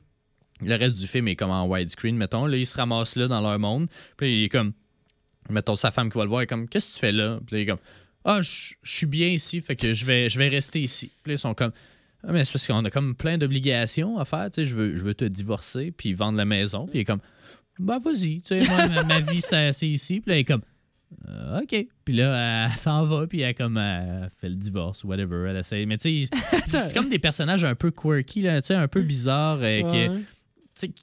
[0.62, 2.46] le reste du film est comme en widescreen, mettons.
[2.46, 3.88] Là, ils se ramassent là dans leur monde.
[4.16, 4.72] Puis là, il est comme,
[5.50, 7.40] mettons, sa femme qui va le voir, est comme, qu'est-ce que tu fais là?
[7.46, 7.80] Puis là, il est comme,
[8.24, 11.10] ah, je je suis bien ici, fait que je vais, je vais rester ici.
[11.22, 11.72] Puis là, ils sont comme,
[12.24, 14.50] ah, mais c'est parce qu'on a comme plein d'obligations à faire.
[14.50, 16.86] Tu sais, je veux, je veux te divorcer, puis vendre la maison.
[16.86, 17.20] Puis il est comme,
[17.78, 18.40] bah, vas-y.
[18.40, 20.20] Tu sais, moi, ma, ma vie, c'est ici.
[20.20, 20.62] Puis là, il est comme,
[21.28, 21.86] euh, OK.
[22.04, 25.46] Puis là, elle s'en va, puis elle, comme, elle fait le divorce ou whatever.
[25.50, 25.86] Elle essaie.
[25.86, 26.30] Mais tu sais,
[26.66, 29.58] c'est comme des personnages un peu quirky, là, tu sais, un peu bizarres.
[29.62, 30.10] euh, Ouais.
[30.74, 30.94] qui-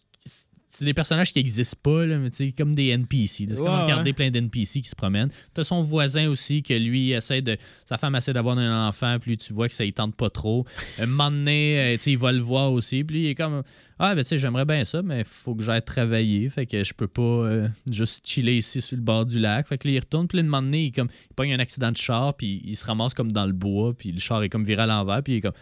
[0.76, 3.45] c'est des personnages qui n'existent pas, là, mais tu comme des NPC.
[3.47, 4.13] C'est comme Ouais, regarder ouais.
[4.13, 5.30] plein d'NPC qui se promènent.
[5.53, 7.57] T'as son voisin aussi, que lui, essaie de.
[7.86, 10.32] Sa femme essaie d'avoir un enfant, puis lui, tu vois que ça, il tente pas
[10.32, 10.65] trop.
[10.99, 13.61] Un moment donné, euh, tu il va le voir aussi, puis il est comme.
[13.99, 16.49] Ah, ben, tu sais, j'aimerais bien ça, mais faut que j'aille travailler.
[16.49, 19.67] Fait que je peux pas euh, juste chiller ici sur le bord du lac.
[19.67, 21.59] Fait que là, il retourne, puis là, un moment donné, il, comme, il pogne un
[21.59, 24.49] accident de char, puis il se ramasse comme dans le bois, puis le char est
[24.49, 25.53] comme viré à l'envers, puis il est comme.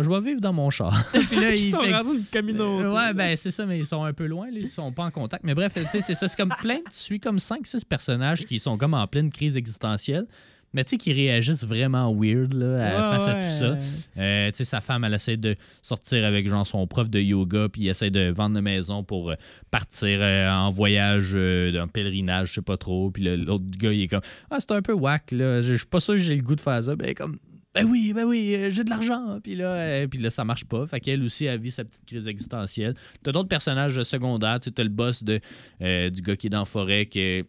[0.00, 1.04] Ah, je vais vivre dans mon char.
[1.12, 2.84] puis là, Ils il sont fait- rendus une communauté.
[2.84, 5.04] euh, ouais, ben c'est ça, mais ils sont un peu loin, là, ils sont pas
[5.04, 5.44] en contact.
[5.44, 8.58] Mais bref, tu sais, c'est ça, c'est comme plein, tu suis comme 5-6 personnages qui
[8.58, 10.26] sont comme en pleine crise existentielle,
[10.72, 13.76] mais tu sais, qui réagissent vraiment weird là, à- Ouais, face à tout ça.
[14.18, 17.68] Euh, tu sais, sa femme, elle essaie de sortir avec genre son prof de yoga,
[17.68, 19.34] puis il essaie de vendre la maison pour euh,
[19.72, 23.10] partir euh, en voyage, d'un pèlerinage, je sais pas trop.
[23.10, 25.60] Puis l'autre gars, il est comme Ah, c'est un peu whack, là.
[25.60, 26.94] Je je suis pas sûr que j'ai le goût de faire ça.
[26.94, 27.38] Ben, comme
[27.74, 29.38] ben oui, ben oui, euh, j'ai de l'argent.
[29.42, 30.86] Puis là, euh, puis là, ça marche pas.
[30.86, 32.94] Fait qu'elle aussi, elle vit sa petite crise existentielle.
[33.22, 34.58] T'as d'autres personnages secondaires.
[34.58, 35.40] Tu t'as le boss de,
[35.80, 37.44] euh, du gars qui est dans la forêt qui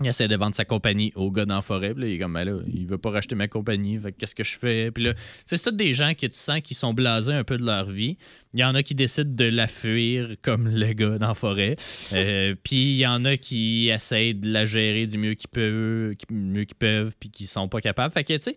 [0.00, 1.92] il essaie de vendre sa compagnie au gars dans la forêt.
[1.92, 3.98] Puis là, il est comme, Ben là, il veut pas racheter ma compagnie.
[3.98, 4.90] Fait que qu'est-ce que je fais?
[4.92, 7.64] Puis là, c'est tous des gens que tu sens qui sont blasés un peu de
[7.64, 8.16] leur vie.
[8.54, 11.74] Il y en a qui décident de la fuir comme le gars dans la forêt.
[12.12, 16.14] Euh, puis il y en a qui essayent de la gérer du mieux qu'ils peuvent,
[16.30, 18.12] mieux qu'ils peuvent, puis qui sont pas capables.
[18.12, 18.56] Fait que, tu sais,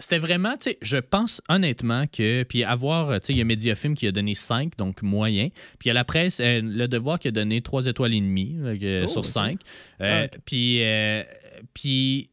[0.00, 3.44] c'était vraiment, tu sais, je pense honnêtement que, puis avoir, tu sais, il y a
[3.44, 5.48] Mediafilm qui a donné 5, donc moyen,
[5.78, 8.20] puis il y a la presse, euh, Le Devoir qui a donné 3 étoiles et
[8.20, 9.26] demie euh, Oh, sur ok.
[9.26, 9.60] 5.
[10.00, 10.38] Ah, ok.
[10.44, 11.22] Puis, euh,
[11.74, 12.30] puis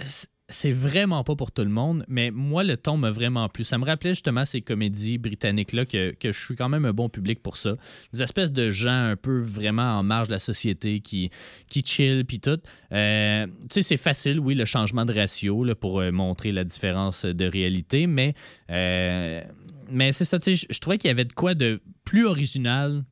[0.00, 3.64] c- c'est vraiment pas pour tout le monde, mais moi, le ton m'a vraiment plu.
[3.64, 7.08] Ça me rappelait justement ces comédies britanniques-là que, que je suis quand même un bon
[7.08, 7.74] public pour ça.
[8.12, 11.30] Des espèces de gens un peu vraiment en marge de la société qui,
[11.68, 12.60] qui chill puis tout.
[12.92, 16.62] Euh, tu sais, c'est facile, oui, le changement de ratio là, pour euh, montrer la
[16.62, 18.34] différence de réalité, mais,
[18.70, 19.42] euh,
[19.90, 22.24] mais c'est ça, tu sais, je- je trouvais qu'il y avait de quoi de plus
[22.24, 23.02] original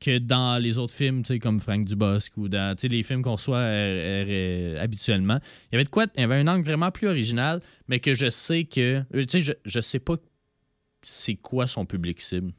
[0.00, 4.24] que dans les autres films, comme Frank Dubosc ou dans les films qu'on reçoit euh,
[4.28, 5.38] euh, habituellement.
[5.66, 8.14] Il y avait de quoi, il y avait un angle vraiment plus original, mais que
[8.14, 10.16] je sais que, euh, je, je sais pas
[11.02, 12.52] c'est quoi son public cible.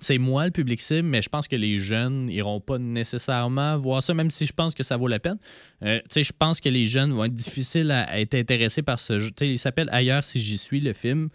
[0.00, 4.02] C'est moi le public cible, mais je pense que les jeunes iront pas nécessairement voir
[4.02, 5.38] ça, même si je pense que ça vaut la peine.
[5.82, 9.30] Euh, je pense que les jeunes vont être difficiles à, être intéressés par ce jeu.
[9.40, 11.30] Il s'appelle Ailleurs si j'y suis, le film.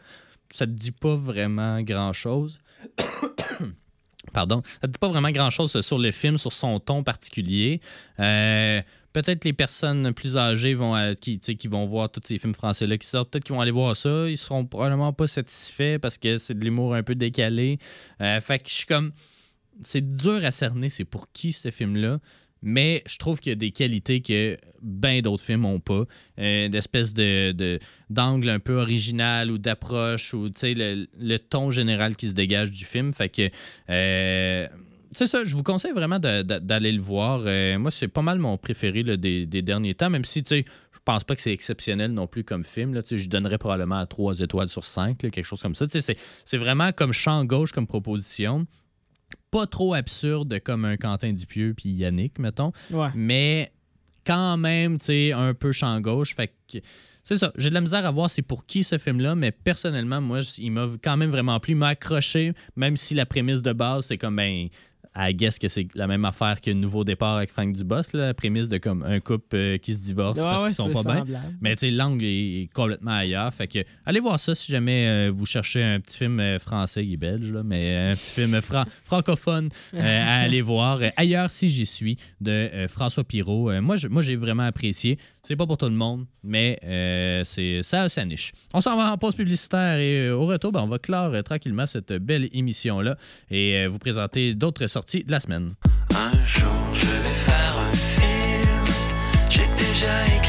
[0.54, 2.60] Ça te dit pas vraiment grand-chose.
[4.34, 4.62] Pardon.
[4.82, 7.80] Ça dit pas vraiment grand-chose sur le film, sur son ton particulier.
[8.20, 8.82] Euh,
[9.14, 12.98] peut-être les personnes plus âgées vont, euh, qui, qui vont voir tous ces films français-là
[12.98, 14.28] qui sortent, peut-être qu'ils vont aller voir ça.
[14.28, 17.78] Ils seront probablement pas satisfaits parce que c'est de l'humour un peu décalé.
[18.22, 19.12] Euh, fait que je suis comme...
[19.82, 22.20] C'est dur à cerner, c'est pour qui ce film-là.
[22.64, 26.06] Mais je trouve qu'il y a des qualités que bien d'autres films n'ont pas.
[26.40, 32.30] Euh, d'espèce de, d'angle un peu original ou d'approche ou le, le ton général qui
[32.30, 33.12] se dégage du film.
[33.12, 33.50] Fait que
[33.90, 34.68] euh,
[35.14, 37.44] c'est ça, je vous conseille vraiment d'aller le voir.
[37.46, 41.00] Euh, moi, c'est pas mal mon préféré des, derniers temps, même si tu sais, je
[41.06, 43.00] pense pas que c'est exceptionnel non plus comme film.
[43.10, 45.86] Je donnerais probablement à 3 étoiles sur 5, là, quelque chose comme ça.
[45.90, 48.66] C'est vraiment comme champ gauche comme proposition.
[49.52, 53.10] Pas trop absurde comme un Quentin Dupieux puis Yannick, mettons Ouais.
[53.16, 53.72] mais
[54.26, 56.34] quand même, tu sais, un peu champ gauche.
[56.36, 56.80] Fait que
[57.24, 57.52] c'est ça.
[57.58, 60.72] J'ai de la misère à voir c'est pour qui ce film-là, mais personnellement, moi, il
[60.72, 61.74] m'a quand même vraiment plu.
[61.74, 64.68] Il m'a accroché, même si la prémisse de base, c'est comme, ben,
[65.16, 68.34] I guess que c'est la même affaire que Nouveau Départ avec Frank Dubos, là, la
[68.34, 71.22] prémisse de comme un couple euh, qui se divorce Ouais, parce ouais, qu'ils sont pas
[71.22, 71.42] bien.
[71.62, 73.54] Mais tu sais, l'angle est complètement ailleurs.
[73.54, 77.04] Fait que allez voir ça si jamais euh, vous cherchez un petit film euh, français,
[77.06, 81.00] il est belge, là, mais un petit film fran- francophone à aller voir.
[81.18, 83.72] Ailleurs si j'y suis de François Pirot.
[83.82, 85.18] Moi, j'ai vraiment apprécié.
[85.46, 88.54] C'est pas pour tout le monde, mais euh, c'est ça a niche.
[88.74, 91.42] On s'en va en pause publicitaire et euh, au retour, ben, on va clore euh,
[91.42, 93.18] tranquillement cette belle émission-là
[93.52, 95.74] et vous présenter d'autres sorties de la semaine.
[96.12, 98.86] Un jour je vais faire un film.
[99.50, 100.43] J'ai déjà écrit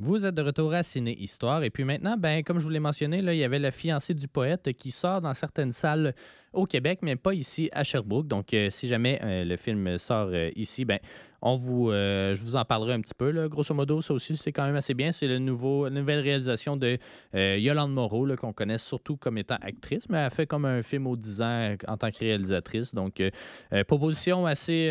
[0.00, 1.64] Vous êtes de retour à Ciné Histoire.
[1.64, 4.14] Et puis maintenant, ben, comme je vous l'ai mentionné, là, il y avait Le fiancé
[4.14, 6.14] du poète qui sort dans certaines salles
[6.52, 8.28] au Québec, mais pas ici à Sherbrooke.
[8.28, 11.00] Donc, euh, si jamais euh, le film sort euh, ici, ben,
[11.42, 13.48] on vous, je vous en parlerai un petit peu.
[13.48, 15.10] Grosso modo, ça aussi, c'est quand même assez bien.
[15.10, 16.98] C'est le nouveau, la nouvelle réalisation de
[17.32, 21.16] Yolande Moreau, qu'on connaît surtout comme étant actrice, mais elle fait comme un film aux
[21.16, 22.92] 10 ans en tant que réalisatrice.
[22.92, 23.22] Donc,
[23.86, 24.90] proposition assez.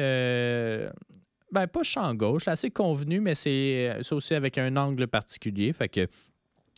[1.49, 5.07] Euh, ben, pas champ gauche, là, assez convenu, mais c'est c'est aussi avec un angle
[5.07, 5.73] particulier.
[5.73, 6.07] Fait que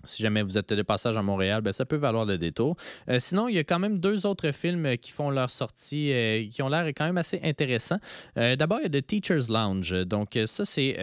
[0.06, 2.76] si jamais vous êtes de passage à Montréal, ben, ça peut valoir le détour.
[3.10, 6.12] Euh, sinon, il y a quand même deux autres films euh, qui font leur sortie,
[6.12, 8.00] euh, qui ont l'air quand même assez intéressants.
[8.36, 9.92] D'abord, il y a The Teacher's Lounge.
[10.06, 10.98] Donc, ça, c'est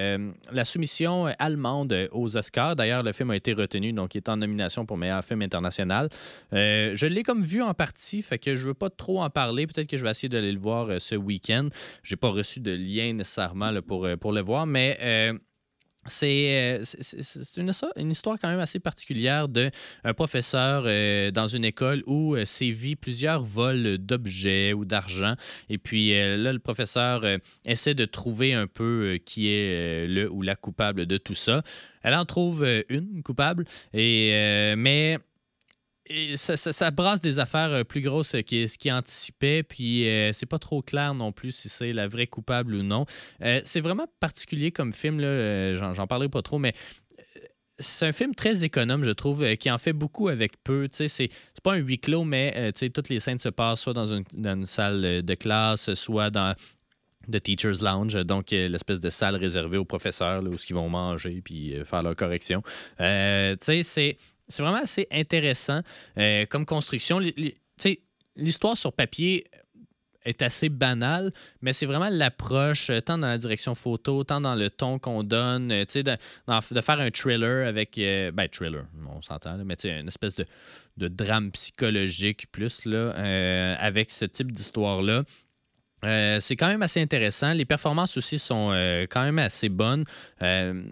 [0.53, 2.76] la soumission allemande aux Oscars.
[2.76, 6.09] D'ailleurs, le film a été retenu, donc il est en nomination pour meilleur film international.
[6.53, 9.66] Je l'ai comme vu en partie, fait que je veux pas trop en parler.
[9.66, 11.68] Peut-être que je vais essayer d'aller le voir ce week-end.
[12.03, 14.99] J'ai pas reçu de lien nécessairement pour, pour le voir, mais
[16.09, 19.71] c'est euh, c'est- une, une histoire quand même assez particulière d'un
[20.17, 25.35] professeur euh, dans une école où euh, sévit plusieurs vols d'objets ou d'argent.
[25.69, 27.23] Et puis euh, là, le professeur
[27.65, 31.63] essaie de trouver un peu qui est le ou la coupable de tout ça.
[32.03, 35.19] Elle en trouve une coupable, et, mais
[36.37, 40.59] ça, brasse des affaires euh, plus grosses qui- ce qui anticipait, puis euh, c'est pas
[40.59, 43.07] trop clair non plus si c'est la vraie coupable ou non.
[43.43, 46.75] Euh, c'est vraiment particulier comme film, là, j'en, parlerai pas trop, mais
[47.79, 50.89] c'est un film très économe, je trouve, qui en fait beaucoup avec peu.
[50.91, 51.31] C'est, c'est
[51.63, 55.23] pas un huis clos, mais euh, toutes les scènes se passent soit dans une, salle
[55.23, 56.55] de classe, soit dans
[57.31, 61.43] The Teacher's Lounge, donc l'espèce de salle réservée aux professeurs là, où ils vont manger
[61.45, 62.63] puis faire leur correction.
[62.97, 63.05] Tu
[63.61, 64.17] sais, c'est,
[64.49, 65.80] c'est vraiment assez intéressant
[66.18, 67.20] euh, comme construction.
[68.36, 69.47] L'histoire sur papier
[70.24, 71.32] est assez banale,
[71.62, 75.22] mais c'est vraiment l'approche, euh, tant dans la direction photo, tant dans le ton qu'on
[75.22, 76.16] donne, euh, de,
[76.74, 80.44] de faire un thriller avec, ben, thriller, on s'entend, mais une espèce de,
[80.97, 83.11] de drame psychologique plus, là,
[83.78, 85.22] avec ce type d'histoire-là.
[86.07, 87.53] Euh, c'est quand même assez intéressant.
[87.53, 90.05] Les performances aussi sont euh, quand même assez bonnes.
[90.43, 90.83] Euh,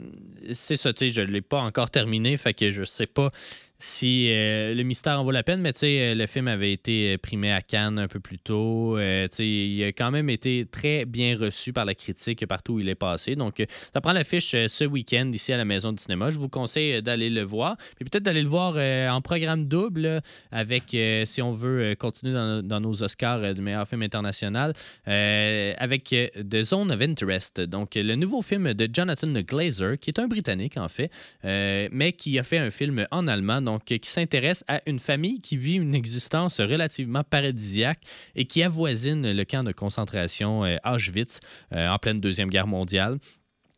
[0.53, 3.31] c'est ça, tu sais, je ne l'ai pas encore terminé, fait que je sais pas
[3.79, 6.73] si euh, le mystère en vaut la peine, mais tu sais, euh, le film avait
[6.73, 8.97] été primé à Cannes un peu plus tôt.
[8.97, 12.75] Euh, tu sais, il a quand même été très bien reçu par la critique partout
[12.75, 13.37] où il est passé.
[13.37, 16.31] Donc, euh, ça prend l'affiche euh, ce week-end ici à la Maison du cinéma.
[16.31, 17.77] Je vous conseille euh, d'aller le voir.
[17.97, 20.21] Puis peut-être d'aller le voir euh, en programme double
[20.53, 24.03] avec, euh, si on veut euh, continuer dans, dans nos Oscars euh, du meilleur film
[24.03, 24.73] international,
[25.09, 27.61] euh, avec euh, The Zone of Interest.
[27.61, 31.11] Donc, euh, le nouveau film de Jonathan Glazer, qui est un Britannique en fait,
[31.45, 34.99] euh, mais qui a fait un film en allemand, donc euh, qui s'intéresse à une
[34.99, 38.01] famille qui vit une existence relativement paradisiaque
[38.35, 41.41] et qui avoisine le camp de concentration euh, Auschwitz
[41.73, 43.19] euh, en pleine Deuxième Guerre mondiale.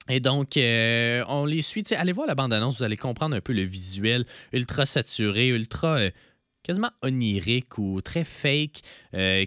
[0.08, 1.82] Et donc, on les suit.
[1.90, 5.98] Allez voir la bande-annonce, vous allez comprendre un peu le visuel ultra saturé, ultra
[6.62, 8.82] quasiment onirique ou très fake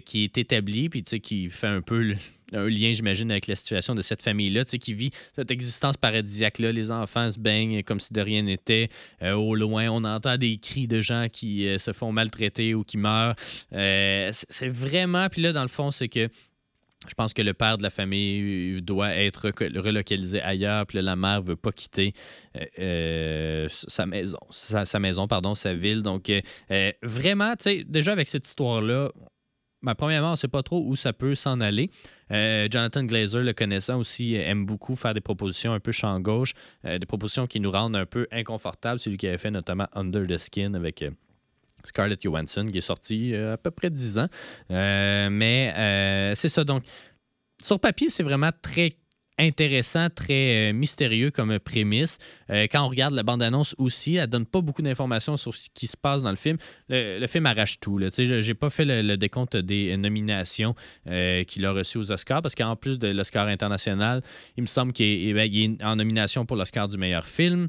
[0.04, 2.14] qui est établi, puis qui fait un peu
[2.52, 5.96] un lien, j'imagine, avec la situation de cette famille-là, tu sais, qui vit cette existence
[5.96, 6.72] paradisiaque-là.
[6.72, 8.88] Les enfants se baignent comme si de rien n'était.
[9.22, 12.84] Euh, au loin, on entend des cris de gens qui euh, se font maltraiter ou
[12.84, 13.34] qui meurent.
[13.72, 15.28] Euh, c'est vraiment...
[15.28, 16.28] Puis là, dans le fond, c'est que
[17.08, 21.16] je pense que le père de la famille doit être relocalisé ailleurs, puis là, la
[21.16, 22.12] mère veut pas quitter
[22.76, 26.02] sa maison, sa, maison, pardon, sa ville.
[26.02, 26.30] Donc,
[27.02, 29.12] vraiment, tu sais, déjà avec cette histoire-là,
[29.82, 31.90] ben, premièrement, on ne sait pas trop où ça peut s'en aller.
[32.32, 36.18] Euh, Jonathan Glazer, le connaissant aussi, euh, aime beaucoup faire des propositions un peu champ
[36.20, 36.52] gauche,
[36.84, 39.00] euh, des propositions qui nous rendent un peu inconfortables.
[39.00, 41.04] Celui qui avait fait notamment Under the Skin avec
[41.84, 44.28] Scarlett Johansson, qui est sorti à peu près 10 ans.
[44.68, 46.64] Mais c'est ça.
[46.64, 46.84] Donc,
[47.62, 48.90] sur papier, c'est vraiment très
[49.40, 52.18] intéressant, très euh, mystérieux comme prémisse.
[52.50, 55.86] Euh, quand on regarde la bande-annonce aussi, elle donne pas beaucoup d'informations sur ce qui
[55.86, 56.56] se passe dans le film.
[56.88, 57.98] Le, film arrache tout.
[57.98, 60.74] Je n'ai pas fait le, décompte des nominations
[61.06, 64.22] euh, qu'il a reçues aux Oscars parce qu'en plus de l'Oscar international,
[64.56, 67.68] il me semble qu'il est, eh ben, en nomination pour l'Oscar du meilleur film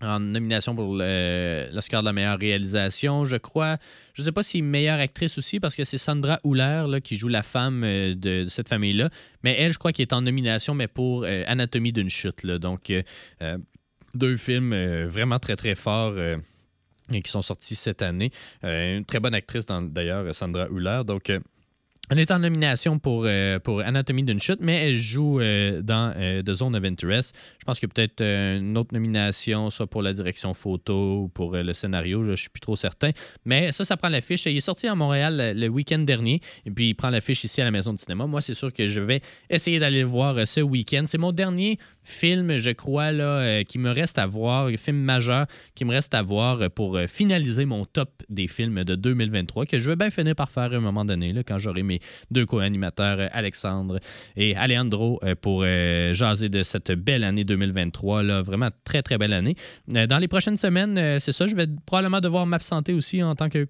[0.00, 3.78] en nomination pour l'Oscar de la meilleure réalisation, je crois.
[4.14, 7.16] Je ne sais pas si meilleure actrice aussi, parce que c'est Sandra Huller là, qui
[7.16, 9.10] joue la femme euh, de, cette famille-là.
[9.42, 12.42] Mais elle, je crois qu'elle est en nomination, mais pour euh, Anatomie d'une chute.
[12.42, 12.58] là.
[12.58, 13.58] Donc, euh,
[14.14, 14.74] deux films
[15.06, 16.18] vraiment très, très forts.
[16.18, 18.30] et qui sont sortis cette année.
[18.62, 21.02] Une très bonne actrice, d'ailleurs, Sandra Huller.
[21.06, 21.30] Donc,
[22.10, 26.12] elle est en nomination pour, euh, pour Anatomie d'une chute, mais elle joue euh, dans
[26.16, 27.36] euh, The Zone of Interest.
[27.58, 31.72] Je pense a peut-être une autre nomination, soit pour la direction photo ou pour le
[31.72, 33.10] scénario, je ne suis plus trop certain.
[33.44, 34.46] Mais ça, ça prend l'affiche.
[34.46, 37.64] Il est sorti à Montréal le, week-end dernier, et puis il prend l'affiche ici à
[37.64, 38.26] la Maison du cinéma.
[38.26, 41.04] Moi, c'est sûr que je vais essayer d'aller le voir ce week-end.
[41.06, 41.78] C'est mon dernier
[42.08, 46.14] film, je crois, là, euh, qui me reste à voir, film majeur qui me reste
[46.14, 49.96] à voir euh, pour euh, finaliser mon top des films de 2023, que je vais
[49.96, 52.00] bien finir par faire à un moment donné, là, quand j'aurai mes
[52.30, 54.00] deux co-animateurs, Alexandre
[54.36, 58.22] et Alejandro, pour jaser de cette belle année 2023.
[58.22, 59.54] Là, vraiment très, très belle année.
[59.86, 63.66] Dans les prochaines semaines, c'est ça, je vais probablement devoir m'absenter aussi en tant que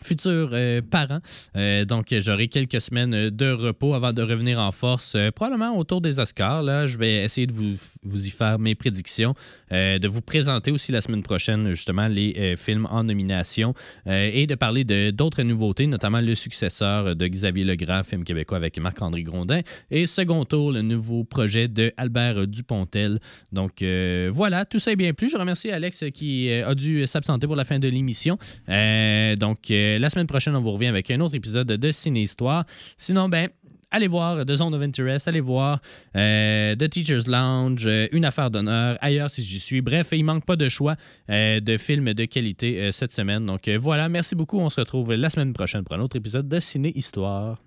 [0.00, 1.20] futur euh, parent.
[1.56, 6.00] Euh, donc, j'aurai quelques semaines de repos avant de revenir en force, euh, probablement autour
[6.00, 6.62] des Oscars.
[6.62, 9.34] Là, je vais essayer de vous, y faire mes prédictions,
[9.70, 13.74] de vous présenter aussi la semaine prochaine, justement, les films en nomination
[14.06, 19.22] et de parler d'autres nouveautés, notamment le successeur de Xavier Legrand, film québécois avec Marc-André
[19.22, 19.60] Grondin,
[19.90, 23.20] et second tour, le nouveau projet de Albert Dupontel.
[23.52, 23.84] Donc,
[24.30, 25.30] voilà, tout ça est bien plus.
[25.30, 28.38] Je remercie Alex qui a dû s'absenter pour la fin de l'émission.
[28.66, 32.64] Donc, euh, la semaine prochaine, on vous revient avec un autre épisode de Ciné Histoire.
[32.96, 33.48] Sinon, ben,
[33.90, 35.80] allez voir The Zone of Interest, allez voir
[36.16, 39.80] euh, The Teacher's Lounge, euh, Une affaire d'honneur, ailleurs si j'y suis.
[39.80, 40.96] Bref, il manque pas de choix
[41.28, 43.46] de films de qualité cette semaine.
[43.46, 44.58] Donc voilà, merci beaucoup.
[44.58, 47.58] On se retrouve la semaine prochaine pour un autre épisode de Ciné Histoire.